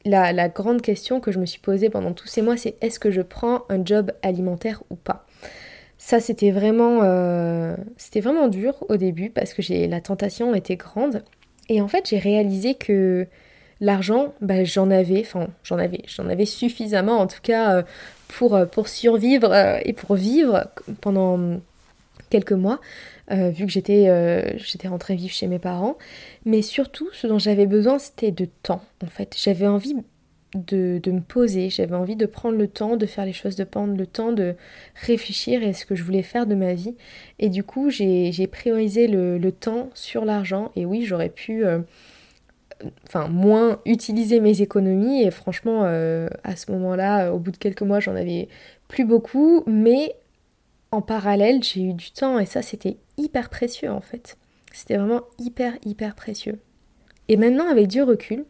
La, 0.04 0.34
la 0.34 0.50
grande 0.50 0.82
question 0.82 1.19
que 1.19 1.32
je 1.32 1.39
me 1.39 1.45
suis 1.45 1.60
posée 1.60 1.89
pendant 1.89 2.12
tous 2.12 2.28
ces 2.28 2.41
mois, 2.41 2.58
c'est 2.58 2.76
est-ce 2.82 3.00
que 3.00 3.12
je 3.12 3.21
prends 3.21 3.63
un 3.69 3.86
job 3.86 4.12
alimentaire 4.24 4.84
ou 4.89 4.95
pas? 4.95 5.26
Ça, 6.00 6.19
c'était 6.19 6.50
vraiment, 6.50 7.02
euh, 7.04 7.76
c'était 7.95 8.21
vraiment 8.21 8.47
dur 8.47 8.84
au 8.89 8.97
début 8.97 9.30
parce 9.30 9.54
que 9.54 9.62
la 9.88 10.02
tentation 10.02 10.56
était 10.56 10.76
grande. 10.76 11.24
Et 11.72 11.80
en 11.80 11.88
fait, 11.88 12.10
j'ai 12.10 12.20
réalisé 12.20 12.76
que 12.76 13.28
l'argent, 13.80 14.34
bah, 14.42 14.66
j'en 14.66 14.92
avais, 14.92 15.22
enfin 15.22 15.48
j'en 15.64 15.80
avais, 15.80 16.02
j'en 16.06 16.28
avais 16.28 16.46
suffisamment 16.46 17.20
en 17.20 17.28
tout 17.28 17.40
cas 17.42 17.78
euh, 17.78 17.84
pour, 18.28 18.56
euh, 18.56 18.66
pour 18.66 18.90
survivre 18.90 19.54
euh, 19.54 19.80
et 19.86 19.94
pour 19.94 20.16
vivre 20.16 20.68
pendant 21.00 21.62
quelques 22.30 22.52
mois, 22.52 22.82
vu 23.30 23.66
que 23.66 23.72
j'étais 23.72 24.58
j'étais 24.58 24.90
rentrée 24.90 25.16
vivre 25.16 25.34
chez 25.34 25.48
mes 25.48 25.60
parents. 25.60 25.98
Mais 26.46 26.62
surtout, 26.62 27.08
ce 27.14 27.28
dont 27.28 27.40
j'avais 27.40 27.66
besoin, 27.66 28.00
c'était 28.00 28.32
de 28.32 28.48
temps, 28.64 28.82
en 29.02 29.08
fait. 29.08 29.36
J'avais 29.38 29.68
envie 29.68 29.96
de, 30.56 31.00
de, 31.02 31.12
me 31.12 31.22
poser, 31.22 31.70
j'avais 31.70 31.96
envie 31.96 32.16
de 32.16 32.26
prendre 32.26 32.58
le 32.58 32.68
temps 32.68 32.98
de 32.98 33.06
faire 33.06 33.26
les 33.26 33.34
choses, 33.34 33.56
de 33.56 33.64
prendre 33.64 33.96
le 33.96 34.06
temps 34.06 34.32
de 34.32 34.56
réfléchir 34.96 35.66
à 35.66 35.74
ce 35.74 35.86
que 35.86 35.96
je 35.96 36.04
voulais 36.04 36.24
faire 36.24 36.46
de 36.46 36.56
ma 36.56 36.74
vie. 36.74 36.96
Et 37.40 37.50
du 37.50 37.64
coup, 37.64 37.90
j'ai 37.90 38.48
priorisé 38.48 39.08
le, 39.08 39.38
le, 39.38 39.52
temps 39.52 39.90
sur 39.94 40.26
l'argent. 40.26 40.72
Et 40.76 40.86
oui, 40.86 41.06
j'aurais 41.06 41.30
pu, 41.30 41.66
euh, 41.66 41.80
enfin, 43.08 43.28
moins 43.28 43.80
utiliser 43.86 44.40
mes 44.40 44.62
économies. 44.62 45.24
Et 45.24 45.32
franchement, 45.32 45.84
euh, 45.86 46.28
à 46.44 46.56
ce 46.56 46.72
moment-là, 46.72 47.32
au 47.32 47.40
bout 47.40 47.52
de 47.52 47.58
quelques 47.58 47.84
mois, 47.84 48.00
j'en 48.00 48.16
avais 48.16 48.50
plus 48.88 49.06
beaucoup. 49.06 49.64
Mais 49.68 50.16
en 50.92 51.02
parallèle, 51.02 51.64
j'ai 51.64 51.82
eu 51.82 51.94
du 51.94 52.12
temps. 52.12 52.40
Et 52.40 52.46
ça, 52.46 52.62
c'était 52.62 52.98
hyper 53.18 53.50
précieux 53.50 53.92
en 53.92 54.02
fait. 54.02 54.38
C'était 54.74 54.98
vraiment 54.98 55.22
hyper, 55.40 55.74
hyper 55.86 56.16
précieux. 56.16 56.60
Et 57.28 57.38
maintenant, 57.38 57.70
avec 57.70 57.88
du 57.88 58.02
recul, 58.02 58.46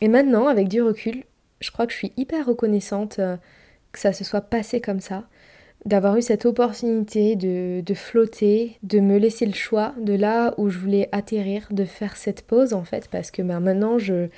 et 0.00 0.08
maintenant, 0.08 0.48
avec 0.48 0.68
du 0.68 0.82
recul, 0.82 1.24
je 1.60 1.70
crois 1.70 1.86
que 1.86 1.92
je 1.92 1.98
suis 1.98 2.12
hyper 2.16 2.46
reconnaissante 2.46 3.18
euh, 3.18 3.36
que 3.92 3.98
ça 3.98 4.12
se 4.12 4.24
soit 4.24 4.42
passé 4.42 4.80
comme 4.80 5.00
ça, 5.00 5.24
d'avoir 5.84 6.16
eu 6.16 6.22
cette 6.22 6.46
opportunité 6.46 7.36
de, 7.36 7.80
de, 7.80 7.94
flotter, 7.94 8.78
de 8.82 9.00
me 9.00 9.18
laisser 9.18 9.46
le 9.46 9.52
choix 9.52 9.94
de 10.00 10.14
là 10.14 10.54
où 10.56 10.70
je 10.70 10.78
voulais 10.78 11.08
atterrir, 11.12 11.68
de 11.70 11.84
faire 11.84 12.16
cette 12.16 12.42
pause 12.42 12.72
en 12.72 12.84
fait, 12.84 13.08
parce 13.08 13.30
que 13.30 13.42
ben, 13.42 13.60
maintenant 13.60 13.98
je, 13.98 14.28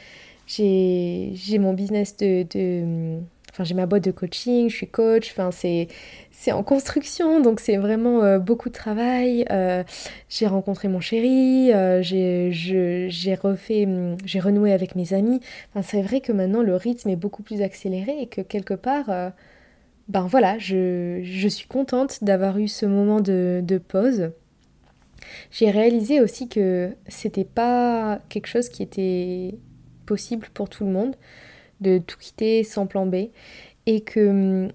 j'ai, 0.47 1.31
j'ai 1.35 1.59
mon 1.59 1.73
business 1.73 2.17
de, 2.17 2.43
de 2.51 3.21
Enfin, 3.57 3.65
j'ai 3.65 3.75
ma 3.75 3.87
boîte 3.87 4.05
de 4.05 4.11
coaching, 4.11 4.69
je 4.69 4.77
suis 4.77 4.87
coach, 4.87 5.31
enfin, 5.31 5.51
c'est, 5.51 5.89
c'est 6.31 6.53
en 6.53 6.63
construction, 6.63 7.41
donc 7.41 7.59
c'est 7.59 7.79
vraiment 7.79 8.23
euh, 8.23 8.39
beaucoup 8.39 8.69
de 8.69 8.75
travail. 8.75 9.47
Euh, 9.51 9.83
j'ai 10.29 10.47
rencontré 10.47 10.89
mon 10.89 11.01
chéri, 11.01 11.73
euh, 11.73 12.03
j'ai, 12.03 13.35
refait, 13.35 13.87
hum, 13.87 14.19
j'ai 14.27 14.41
renoué 14.41 14.75
avec 14.75 14.95
mes 14.95 15.15
amis. 15.15 15.41
Enfin, 15.71 15.81
c'est 15.81 16.03
vrai 16.03 16.21
que 16.21 16.33
maintenant 16.33 16.61
le 16.61 16.77
rythme 16.77 17.09
est 17.09 17.17
beaucoup 17.17 17.43
plus 17.43 17.63
accéléré 17.63 18.21
et 18.21 18.27
que 18.27 18.43
quelque 18.43 18.75
part, 18.75 19.07
ben 20.09 20.27
voilà, 20.27 20.59
je, 20.59 21.23
je, 21.25 21.49
suis 21.49 21.67
contente 21.67 22.23
d'avoir 22.23 22.59
eu 22.59 22.69
ce 22.69 22.85
moment 22.85 23.21
de, 23.23 23.63
de 23.65 23.79
pause. 23.79 24.33
J'ai 25.51 25.71
réalisé 25.71 26.21
aussi 26.21 26.51
que 26.51 26.91
c'était 27.09 27.45
pas 27.45 28.21
quelque 28.29 28.49
chose 28.49 28.69
qui 28.69 28.83
était 28.83 29.55
possible 30.05 30.49
pour 30.53 30.69
tout 30.69 30.85
le 30.85 30.91
monde 30.91 31.17
de 31.81 31.99
tout 31.99 32.19
quitter 32.19 32.65
sans 32.65 32.87
plan 32.87 33.07
B 33.07 33.29
et 33.87 34.01
que 34.01 34.65
hum, 34.65 34.73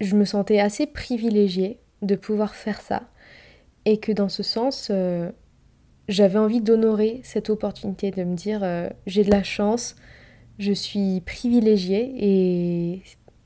je 0.00 0.16
me 0.16 0.24
sentais 0.24 0.58
assez 0.58 0.86
privilégiée 0.86 1.78
de 2.02 2.16
pouvoir 2.16 2.54
faire 2.54 2.80
ça 2.80 3.02
et 3.84 3.98
que 3.98 4.12
dans 4.12 4.28
ce 4.28 4.42
sens 4.42 4.88
euh, 4.90 5.30
j'avais 6.08 6.38
envie 6.38 6.60
d'honorer 6.60 7.20
cette 7.22 7.50
opportunité 7.50 8.10
de 8.10 8.24
me 8.24 8.34
dire 8.34 8.60
euh, 8.62 8.88
j'ai 9.06 9.24
de 9.24 9.30
la 9.30 9.42
chance 9.42 9.96
je 10.58 10.72
suis 10.72 11.20
privilégiée 11.22 12.12
et 12.18 13.02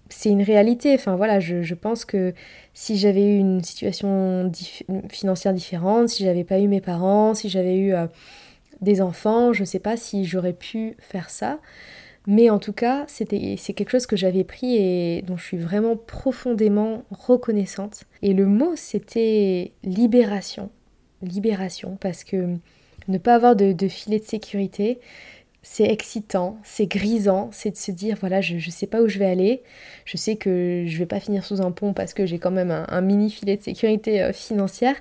c'est 0.09 0.31
une 0.31 0.43
réalité. 0.43 0.95
Enfin 0.95 1.17
voilà 1.17 1.41
je, 1.41 1.75
pense 1.75 2.05
que 2.05 2.35
si 2.75 2.97
j'avais 2.97 3.25
eu 3.25 3.39
une 3.39 3.63
situation 3.63 4.51
financière 5.11 5.53
différente 5.53 6.09
si 6.09 6.25
j'avais 6.25 6.45
pas 6.45 6.59
eu 6.59 6.69
mes 6.69 6.81
parents 6.81 7.35
si 7.35 7.49
j'avais 7.49 7.77
eu 7.77 7.95
euh, 7.95 8.07
des 8.81 9.01
enfants 9.01 9.53
je 9.53 9.65
sais 9.65 9.79
pas 9.79 9.97
si 9.97 10.25
j'aurais 10.25 10.53
pu 10.53 10.97
faire 10.99 11.31
ça 11.31 11.61
mais 12.27 12.51
en 12.51 12.59
tout 12.59 12.73
cas, 12.73 13.05
c'est 13.07 13.27
quelque 13.27 13.91
chose 13.91 14.07
que 14.07 14.17
j'avais 14.17 14.43
pris 14.43 14.77
et 14.77 15.23
dont 15.23 15.37
je 15.37 15.45
suis 15.45 15.59
vraiment 15.59 15.97
profondément 15.97 17.05
reconnaissante. 17.11 18.05
Et 18.23 18.33
le 18.33 18.47
mot, 18.47 18.73
c'était 18.75 19.73
libération. 19.85 20.71
Libération, 21.23 21.97
parce 22.01 22.25
que 22.25 22.57
ne 23.09 23.19
pas 23.19 23.37
avoir 23.37 23.55
de, 23.55 23.89
filet 23.89 24.19
de 24.19 24.25
sécurité, 24.25 24.99
c'est 25.63 25.85
excitant, 25.85 26.59
c'est 26.65 26.87
grisant, 26.87 27.49
c'est 27.53 27.71
de 27.71 27.77
se 27.77 27.93
dire 27.93 28.17
voilà, 28.19 28.41
je, 28.41 28.55
ne 28.55 28.61
sais 28.61 28.87
pas 28.87 29.03
où 29.03 29.09
je 29.09 29.19
vais 29.19 29.27
aller, 29.27 29.63
je 30.05 30.17
sais 30.17 30.37
que 30.37 30.85
je 30.87 30.99
vais 30.99 31.07
pas 31.07 31.21
finir 31.21 31.45
sous 31.45 31.61
un 31.61 31.71
pont 31.71 31.93
parce 31.93 32.13
que 32.15 32.27
j'ai 32.27 32.39
quand 32.39 32.51
même 32.51 32.71
un, 32.71 33.01
mini 33.01 33.31
filet 33.31 33.57
de 33.57 33.63
sécurité 33.63 34.23
euh, 34.23 34.33
financière, 34.33 34.97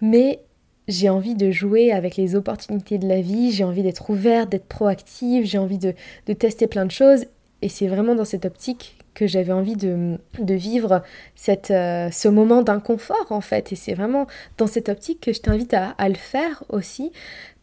mais 0.00 0.40
j'ai 0.88 1.08
envie 1.08 1.34
de 1.34 1.50
jouer 1.50 1.92
avec 1.92 2.16
les 2.16 2.34
opportunités 2.34 2.98
de 2.98 3.06
la 3.06 3.20
vie, 3.20 3.52
j'ai 3.52 3.64
envie 3.64 3.82
d'être 3.82 4.10
ouverte, 4.10 4.50
d'être 4.50 4.66
proactive, 4.66 5.44
j'ai 5.44 5.58
envie 5.58 5.78
de, 5.78 5.94
tester 6.34 6.66
plein 6.66 6.84
de 6.84 6.90
choses, 6.90 7.26
et 7.62 7.68
c'est 7.68 7.86
vraiment 7.86 8.14
dans 8.14 8.24
cette 8.24 8.44
optique 8.44 8.96
que 9.14 9.26
j'avais 9.26 9.52
envie 9.52 9.76
de, 9.76 10.18
vivre 10.38 11.02
cette, 11.36 11.70
euh, 11.70 12.10
ce 12.10 12.28
moment 12.28 12.62
d'inconfort 12.62 13.26
en 13.30 13.40
fait, 13.40 13.72
et 13.72 13.76
c'est 13.76 13.94
vraiment 13.94 14.26
dans 14.58 14.66
cette 14.66 14.88
optique 14.88 15.20
que 15.20 15.32
je 15.32 15.40
t'invite 15.40 15.74
à, 15.74 15.90
à 15.98 16.08
le 16.08 16.14
faire 16.14 16.64
aussi, 16.68 17.12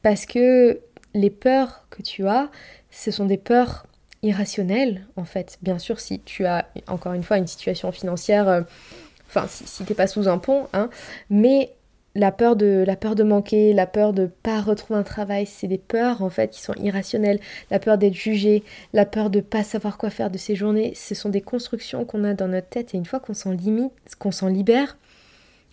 parce 0.02 0.26
que 0.26 0.80
les 1.14 1.30
peurs 1.30 1.86
que 1.90 2.02
tu 2.02 2.28
as, 2.28 2.50
ce 2.92 3.12
sont 3.12 3.26
des 3.26 3.38
peurs 3.38 3.86
irrationnelles 4.22 5.06
en 5.16 5.24
fait. 5.24 5.58
Bien 5.62 5.80
sûr, 5.80 6.00
si 6.00 6.20
tu 6.20 6.46
as 6.46 6.68
encore 6.88 7.14
une 7.14 7.24
fois 7.24 7.38
une 7.38 7.48
situation 7.48 7.92
financière, 7.92 8.48
euh, 8.48 8.62
enfin 9.28 9.46
si, 9.48 9.66
si 9.66 9.84
t'es 9.86 9.94
pas 9.94 10.08
sous 10.08 10.28
un 10.28 10.38
pont, 10.38 10.68
hein, 10.74 10.90
mais 11.30 11.74
la 12.16 12.32
peur 12.32 12.56
de 12.56 12.84
la 12.86 12.96
peur 12.96 13.16
de 13.16 13.24
manquer, 13.24 13.74
la 13.74 13.88
peur 13.88 14.14
de 14.14 14.26
pas 14.26 14.62
retrouver 14.62 15.00
un 15.00 15.04
travail, 15.04 15.46
c'est 15.46 15.68
des 15.68 15.78
peurs 15.78 16.22
en 16.24 16.30
fait 16.30 16.52
qui 16.52 16.62
sont 16.62 16.74
irrationnelles. 16.76 17.40
La 17.72 17.80
peur 17.80 17.98
d'être 17.98 18.14
jugé, 18.16 18.64
la 18.94 19.06
peur 19.06 19.30
de 19.30 19.42
pas 19.42 19.64
savoir 19.64 19.98
quoi 19.98 20.10
faire 20.10 20.32
de 20.32 20.38
ses 20.38 20.56
journées, 20.56 20.94
ce 20.96 21.16
sont 21.16 21.30
des 21.30 21.42
constructions 21.42 22.06
qu'on 22.06 22.24
a 22.24 22.34
dans 22.34 22.48
notre 22.48 22.70
tête 22.70 22.94
et 22.94 22.98
une 22.98 23.06
fois 23.06 23.20
qu'on 23.20 23.34
s'en 23.34 23.52
limite, 23.52 23.94
qu'on 24.18 24.32
s'en 24.32 24.48
libère, 24.48 24.98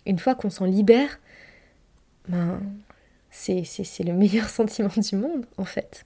une 0.05 0.19
fois 0.19 0.35
qu'on 0.35 0.49
s'en 0.49 0.65
libère, 0.65 1.19
ben 2.29 2.59
c'est 3.31 4.03
le 4.03 4.13
meilleur 4.13 4.49
sentiment 4.49 4.89
du 4.95 5.15
monde, 5.15 5.45
en 5.57 5.65
fait. 5.65 6.05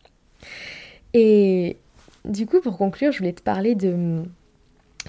Et 1.13 1.77
du 2.25 2.45
coup, 2.45 2.61
pour 2.61 2.77
conclure, 2.77 3.11
je 3.11 3.19
voulais 3.19 3.33
te 3.33 3.41
parler 3.41 3.75
de, 3.75 4.23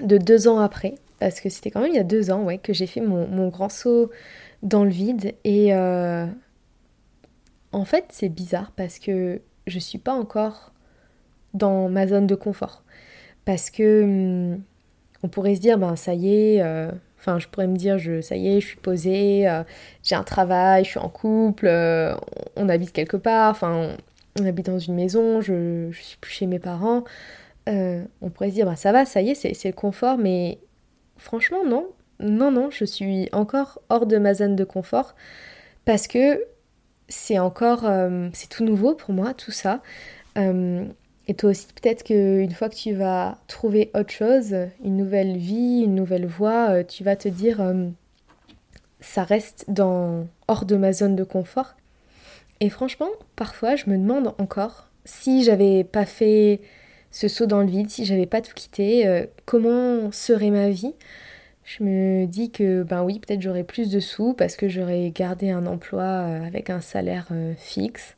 de 0.00 0.18
deux 0.18 0.48
ans 0.48 0.58
après, 0.58 0.94
parce 1.18 1.40
que 1.40 1.48
c'était 1.48 1.70
quand 1.70 1.80
même 1.80 1.90
il 1.90 1.96
y 1.96 2.00
a 2.00 2.04
deux 2.04 2.30
ans 2.30 2.42
ouais, 2.42 2.58
que 2.58 2.72
j'ai 2.72 2.86
fait 2.86 3.00
mon, 3.00 3.48
grand 3.48 3.68
saut 3.68 4.10
dans 4.62 4.84
le 4.84 4.90
vide. 4.90 5.34
Et 5.44 5.74
euh, 5.74 6.26
en 7.72 7.84
fait, 7.84 8.06
c'est 8.10 8.28
bizarre 8.28 8.72
parce 8.76 8.98
que 8.98 9.40
je 9.66 9.78
suis 9.78 9.98
pas 9.98 10.12
encore 10.12 10.72
dans 11.54 11.88
ma 11.88 12.06
zone 12.06 12.26
de 12.26 12.34
confort. 12.34 12.82
Parce 13.44 13.70
que 13.70 14.04
hum, 14.54 14.62
on 15.22 15.28
pourrait 15.28 15.56
se 15.56 15.60
dire, 15.60 15.78
ben 15.78 15.96
ça 15.96 16.14
y 16.14 16.34
est, 16.34 16.62
euh, 16.62 16.90
Enfin, 17.18 17.38
je 17.38 17.46
pourrais 17.46 17.68
me 17.68 17.76
dire, 17.76 17.98
je, 17.98 18.20
ça 18.20 18.34
y 18.34 18.48
est, 18.48 18.60
je 18.60 18.66
suis 18.66 18.76
posée, 18.78 19.48
euh, 19.48 19.62
j'ai 20.02 20.16
un 20.16 20.24
travail, 20.24 20.82
je 20.84 20.90
suis 20.90 20.98
en 20.98 21.08
couple, 21.08 21.68
on 22.56 22.68
habite 22.68 22.90
quelque 22.92 23.16
part, 23.16 23.52
enfin, 23.52 23.94
on, 24.40 24.44
habite 24.44 24.66
dans 24.66 24.80
une 24.80 24.96
maison, 24.96 25.40
je, 25.40 25.88
je 25.92 26.02
suis 26.02 26.16
plus 26.16 26.32
chez 26.32 26.46
mes 26.46 26.58
parents. 26.58 27.04
On 27.68 28.30
pourrait 28.34 28.50
se 28.50 28.54
dire, 28.54 28.66
bah, 28.66 28.74
ça 28.74 28.90
va, 28.90 29.04
ça 29.04 29.22
y 29.22 29.30
est, 29.30 29.34
c'est 29.36 29.68
le 29.68 29.72
confort, 29.72 30.18
mais 30.18 30.58
franchement, 31.16 31.64
non. 31.64 31.86
Non, 32.22 32.50
non, 32.50 32.70
je 32.70 32.84
suis 32.84 33.28
encore 33.32 33.80
hors 33.88 34.06
de 34.06 34.18
ma 34.18 34.34
zone 34.34 34.56
de 34.56 34.64
confort 34.64 35.14
parce 35.84 36.06
que 36.06 36.44
c'est 37.08 37.38
encore, 37.38 37.84
c'est 38.32 38.48
tout 38.48 38.64
nouveau 38.64 38.94
pour 38.94 39.12
moi, 39.12 39.34
tout 39.34 39.50
ça. 39.50 39.82
Et 41.28 41.34
toi 41.34 41.50
aussi, 41.50 41.66
peut-être 41.66 42.02
qu'une 42.02 42.50
fois 42.50 42.68
que 42.68 42.74
tu 42.74 42.94
vas 42.94 43.38
trouver 43.46 43.90
autre 43.94 44.10
chose, 44.10 44.54
une 44.84 44.96
nouvelle 44.96 45.36
vie, 45.36 45.82
une 45.84 45.94
nouvelle 45.94 46.26
voie, 46.26 46.70
euh, 46.70 46.84
tu 46.84 47.04
vas 47.04 47.14
te 47.14 47.28
dire 47.28 47.60
euh, 47.60 47.86
ça 49.00 49.22
reste 49.22 49.66
dans 49.68 50.26
hors 50.48 50.64
de 50.64 50.76
ma 50.76 50.92
zone 50.92 51.14
de 51.14 51.22
confort. 51.22 51.74
Et 52.60 52.70
franchement, 52.70 53.08
parfois, 53.36 53.76
je 53.76 53.88
me 53.88 53.96
demande 53.96 54.34
encore 54.38 54.88
si 55.04 55.44
j'avais 55.44 55.84
pas 55.84 56.06
fait 56.06 56.60
ce 57.12 57.28
saut 57.28 57.46
dans 57.46 57.60
le 57.60 57.66
vide, 57.66 57.90
si 57.90 58.04
j'avais 58.04 58.26
pas 58.26 58.40
tout 58.40 58.54
quitté, 58.54 59.06
euh, 59.06 59.26
comment 59.46 60.10
serait 60.10 60.50
ma 60.50 60.70
vie? 60.70 60.94
Je 61.64 61.84
me 61.84 62.26
dis 62.26 62.50
que 62.50 62.82
ben 62.82 63.04
oui, 63.04 63.20
peut-être 63.20 63.40
j'aurais 63.40 63.64
plus 63.64 63.90
de 63.90 64.00
sous 64.00 64.34
parce 64.34 64.56
que 64.56 64.68
j'aurais 64.68 65.10
gardé 65.10 65.50
un 65.50 65.66
emploi 65.66 66.04
avec 66.04 66.70
un 66.70 66.80
salaire 66.80 67.28
fixe. 67.56 68.16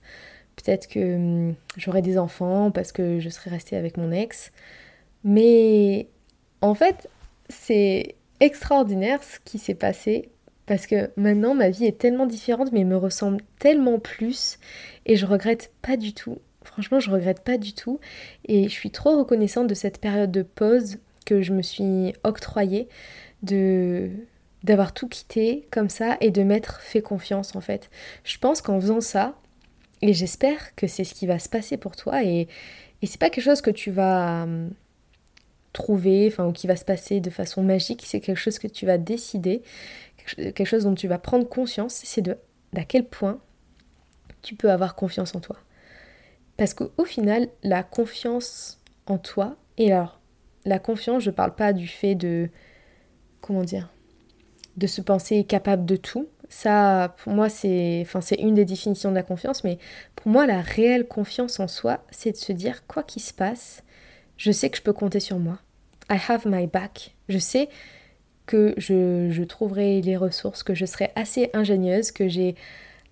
Peut-être 0.57 0.89
que 0.89 1.17
hum, 1.17 1.55
j'aurais 1.77 2.03
des 2.03 2.19
enfants 2.19 2.71
parce 2.71 2.93
que 2.93 3.21
je 3.21 3.29
serais 3.29 3.51
restée 3.51 3.77
avec 3.77 3.97
mon 3.97 4.11
ex. 4.13 4.53
Mais 5.25 6.09
en 6.61 6.75
fait, 6.75 7.09
c'est 7.49 8.15
extraordinaire 8.41 9.23
ce 9.23 9.39
qui 9.45 9.59
s'est 9.59 9.75
passé 9.75 10.29
parce 10.67 10.87
que 10.87 11.11
maintenant 11.17 11.55
ma 11.55 11.71
vie 11.71 11.85
est 11.85 11.99
tellement 11.99 12.27
différente 12.27 12.73
mais 12.73 12.85
me 12.85 12.97
ressemble 12.97 13.43
tellement 13.59 13.99
plus 13.99 14.59
et 15.07 15.17
je 15.17 15.27
regrette 15.27 15.73
pas 15.83 15.97
du 15.97 16.15
tout. 16.15 16.39
Franchement, 16.63 17.01
je 17.01 17.11
regrette 17.11 17.41
pas 17.41 17.59
du 17.59 17.75
tout 17.75 18.01
et 18.47 18.65
je 18.65 18.73
suis 18.73 18.91
trop 18.91 19.19
reconnaissante 19.19 19.67
de 19.67 19.75
cette 19.75 20.01
période 20.01 20.33
de 20.33 20.43
pause 20.43 20.99
que 21.27 21.43
je 21.43 21.53
me 21.53 21.63
suis 21.63 22.15
octroyée 22.23 22.89
d'avoir 23.45 24.95
tout 24.95 25.09
quitté 25.09 25.67
comme 25.71 25.89
ça 25.89 26.17
et 26.21 26.31
de 26.31 26.43
m'être 26.43 26.81
fait 26.81 27.03
confiance 27.03 27.55
en 27.57 27.61
fait. 27.61 27.91
Je 28.25 28.39
pense 28.39 28.63
qu'en 28.63 28.81
faisant 28.81 29.01
ça, 29.01 29.39
et 30.03 30.13
j'espère 30.13 30.75
que 30.75 30.87
c'est 30.87 31.05
ce 31.05 31.15
qui 31.15 31.27
va 31.27 31.39
se 31.39 31.49
passer 31.49 31.77
pour 31.77 31.97
toi 31.97 32.25
et, 32.25 32.49
et 33.03 33.07
c'est 33.07 33.21
pas 33.21 33.31
quelque 33.31 33.45
chose 33.45 33.61
que 33.61 33.71
tu 33.71 33.91
vas 33.91 34.43
hum, 34.45 34.71
trouver, 35.75 36.29
enfin, 36.29 36.47
ou 36.47 36.53
qui 36.53 36.67
va 36.67 36.77
se 36.77 36.85
passer 36.85 37.21
de 37.21 37.31
façon 37.31 37.63
magique, 37.63 38.03
c'est 38.07 38.21
quelque 38.21 38.39
chose 38.39 38.59
que 38.59 38.69
tu 38.69 38.87
vas 38.87 38.97
décider, 38.97 39.63
quelque 40.37 40.65
chose 40.65 40.85
dont 40.85 40.95
tu 40.95 41.09
vas 41.09 41.19
prendre 41.19 41.47
conscience, 41.47 42.01
c'est 42.05 42.23
d'à 42.23 42.85
quel 42.85 43.05
point 43.05 43.41
tu 44.41 44.55
peux 44.55 44.71
avoir 44.71 44.95
confiance 44.95 45.35
en 45.35 45.41
toi. 45.41 45.57
Parce 46.57 46.73
qu'au 46.73 47.05
final, 47.05 47.49
la 47.63 47.83
confiance 47.83 48.81
en 49.07 49.19
toi, 49.19 49.57
et 49.77 49.93
alors, 49.93 50.21
la 50.65 50.79
confiance, 50.79 51.23
je 51.23 51.31
parle 51.31 51.55
pas 51.55 51.73
du 51.73 51.89
fait 51.89 52.15
de, 52.15 52.49
comment 53.45 53.63
dire, 53.63 53.91
de 54.77 54.87
se 54.87 55.01
penser 55.01 55.45
capable 55.45 55.85
de 55.85 55.97
tout, 55.97 56.29
ça, 56.49 57.15
pour 57.23 57.33
moi, 57.33 57.49
c'est 57.49 58.03
enfin, 58.07 58.21
une 58.39 58.55
des 58.55 58.65
définitions 58.65 59.11
de 59.11 59.15
la 59.15 59.23
confiance, 59.23 59.65
mais 59.65 59.79
pour 60.17 60.31
moi, 60.31 60.47
la 60.47 60.61
réelle 60.61 61.07
confiance 61.07 61.61
en 61.61 61.69
soi, 61.69 62.05
c'est 62.11 62.33
de 62.33 62.37
se 62.37 62.53
dire, 62.53 62.87
quoi 62.87 63.03
qu'il 63.03 63.23
se 63.23 63.35
passe, 63.35 63.83
je 64.37 64.51
sais 64.51 64.71
que 64.71 64.77
je 64.77 64.83
peux 64.83 64.93
compter 64.93 65.21
sur 65.21 65.39
moi. 65.39 65.59
I 66.11 66.17
have 66.29 66.47
my 66.47 66.67
back. 66.67 67.15
Je 67.29 67.39
sais 67.39 67.69
que 68.47 68.75
je, 68.77 69.29
je 69.31 69.43
trouverai 69.43 70.01
les 70.01 70.17
ressources, 70.17 70.63
que 70.63 70.75
je 70.75 70.87
serai 70.87 71.11
assez 71.15 71.51
ingénieuse, 71.55 72.11
que 72.13 72.29
j'ai 72.29 72.55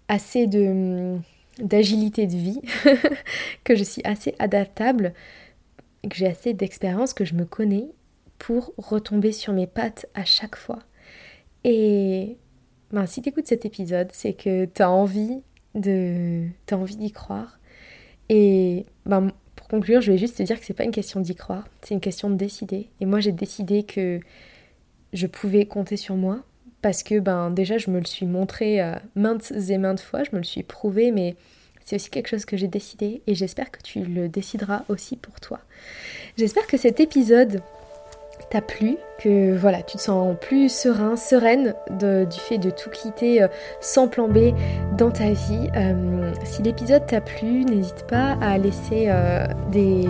assez 0.09 0.47
de 0.47 1.16
d'agilité 1.59 2.27
de 2.27 2.37
vie, 2.37 2.62
que 3.64 3.75
je 3.75 3.85
suis 3.85 4.01
assez 4.05 4.35
adaptable, 4.38 5.12
que 6.09 6.16
j'ai 6.16 6.27
assez 6.27 6.55
d'expérience, 6.55 7.12
que 7.12 7.27
je 7.27 7.35
me 7.35 7.45
connais 7.45 7.90
pour 8.42 8.74
retomber 8.76 9.31
sur 9.31 9.52
mes 9.52 9.68
pattes 9.68 10.07
à 10.14 10.24
chaque 10.24 10.57
fois. 10.57 10.81
Et 11.62 12.38
ben, 12.90 13.07
si 13.07 13.22
tu 13.22 13.28
écoutes 13.28 13.46
cet 13.46 13.64
épisode, 13.64 14.09
c'est 14.12 14.33
que 14.33 14.64
tu 14.64 14.83
as 14.83 14.90
envie 14.90 15.42
de 15.76 16.48
d'y 16.66 17.12
croire. 17.12 17.61
Et 18.28 18.85
ben, 19.07 19.31
pour 19.55 19.68
conclure, 19.68 20.00
je 20.00 20.11
vais 20.11 20.18
juste 20.18 20.38
te 20.38 20.42
dire 20.42 20.59
que 20.59 20.66
c'est 20.66 20.74
pas 20.74 20.83
une 20.83 20.90
question 20.90 21.20
d'y 21.20 21.37
croire, 21.37 21.68
c'est 21.83 21.94
une 21.94 22.00
question 22.00 22.31
de 22.31 22.35
décider. 22.35 22.88
Et 23.00 23.07
moi, 23.07 23.20
j'ai 23.20 23.31
décidé 23.31 23.85
que 23.85 24.18
je 25.12 25.28
pouvais 25.28 25.64
compter 25.66 25.96
sur 25.96 26.16
moi 26.16 26.40
parce 26.81 27.05
que 27.05 27.20
ben 27.20 27.52
déjà 27.52 27.78
je 27.78 27.90
me 27.92 28.00
le 28.00 28.07
suis 28.07 28.26
montré 28.26 28.83
euh, 28.83 28.96
maintes 29.14 29.52
et 29.52 29.78
maintes 29.78 30.00
fois, 30.00 30.24
je 30.24 30.31
me 30.33 30.38
le 30.38 30.44
suis 30.44 30.64
prouvé, 30.64 31.12
mais 31.12 31.37
c'est 31.85 31.94
aussi 31.94 32.11
quelque 32.11 32.26
chose 32.26 32.44
que 32.44 32.57
j'ai 32.57 32.66
décidé 32.66 33.22
et 33.28 33.37
j'espère 33.37 33.70
que 33.70 33.81
tu 33.85 34.00
le 34.00 34.28
décideras 34.28 34.83
aussi 34.88 35.14
pour 35.14 35.38
toi. 35.38 35.61
J'espère 36.37 36.66
que 36.66 36.76
cet 36.76 36.98
épisode 36.98 37.62
t'a 38.50 38.61
plu, 38.61 38.98
que 39.22 39.57
voilà, 39.57 39.83
tu 39.83 39.96
te 39.96 40.02
sens 40.02 40.35
plus 40.40 40.68
serein, 40.68 41.16
sereine 41.16 41.74
du 41.90 42.40
fait 42.40 42.59
de 42.59 42.70
tout 42.70 42.90
quitter 42.90 43.42
euh, 43.42 43.48
sans 43.81 44.09
plan 44.09 44.28
B 44.28 44.55
dans 44.96 45.11
ta 45.11 45.31
vie. 45.31 45.70
Euh, 45.76 46.33
si 46.44 46.62
l'épisode 46.62 47.07
t'a 47.07 47.20
plu, 47.20 47.64
n'hésite 47.64 48.07
pas 48.07 48.37
à 48.40 48.59
laisser 48.59 49.07
euh, 49.09 49.46
des, 49.70 50.07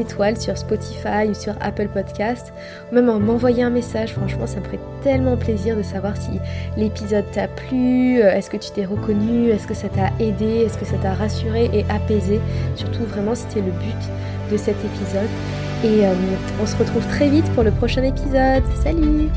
étoiles 0.00 0.38
sur 0.38 0.56
Spotify 0.56 1.28
ou 1.28 1.34
sur 1.34 1.54
Apple 1.60 1.88
Podcast, 1.88 2.52
ou 2.90 2.94
même 2.94 3.08
à 3.08 3.18
m'envoyer 3.18 3.62
un 3.62 3.70
message. 3.70 4.14
Franchement, 4.14 4.46
ça 4.46 4.60
me 4.60 4.64
ferait 4.64 4.80
tellement 5.02 5.36
plaisir 5.36 5.76
de 5.76 5.82
savoir 5.82 6.16
si 6.16 6.40
l'épisode 6.76 7.24
t'a 7.32 7.48
plu, 7.48 8.20
est-ce 8.20 8.48
que 8.48 8.56
tu 8.56 8.70
t'es 8.70 8.84
reconnu, 8.84 9.50
est-ce 9.50 9.66
que 9.66 9.74
ça 9.74 9.88
t'a 9.88 10.10
aidé, 10.18 10.64
est-ce 10.64 10.78
que 10.78 10.86
ça 10.86 10.96
t'a 11.02 11.12
rassuré 11.12 11.70
et 11.72 11.84
apaisé. 11.90 12.40
Surtout, 12.76 13.04
vraiment, 13.04 13.34
c'était 13.34 13.60
le 13.60 13.72
but 13.72 14.50
de 14.50 14.56
cet 14.56 14.76
épisode. 14.84 15.28
Et 15.84 16.06
euh, 16.06 16.14
on 16.62 16.66
se 16.66 16.76
retrouve 16.76 17.04
très 17.08 17.28
vite 17.28 17.50
pour 17.54 17.64
le 17.64 17.72
prochain 17.72 18.04
épisode. 18.04 18.62
Salut 18.82 19.28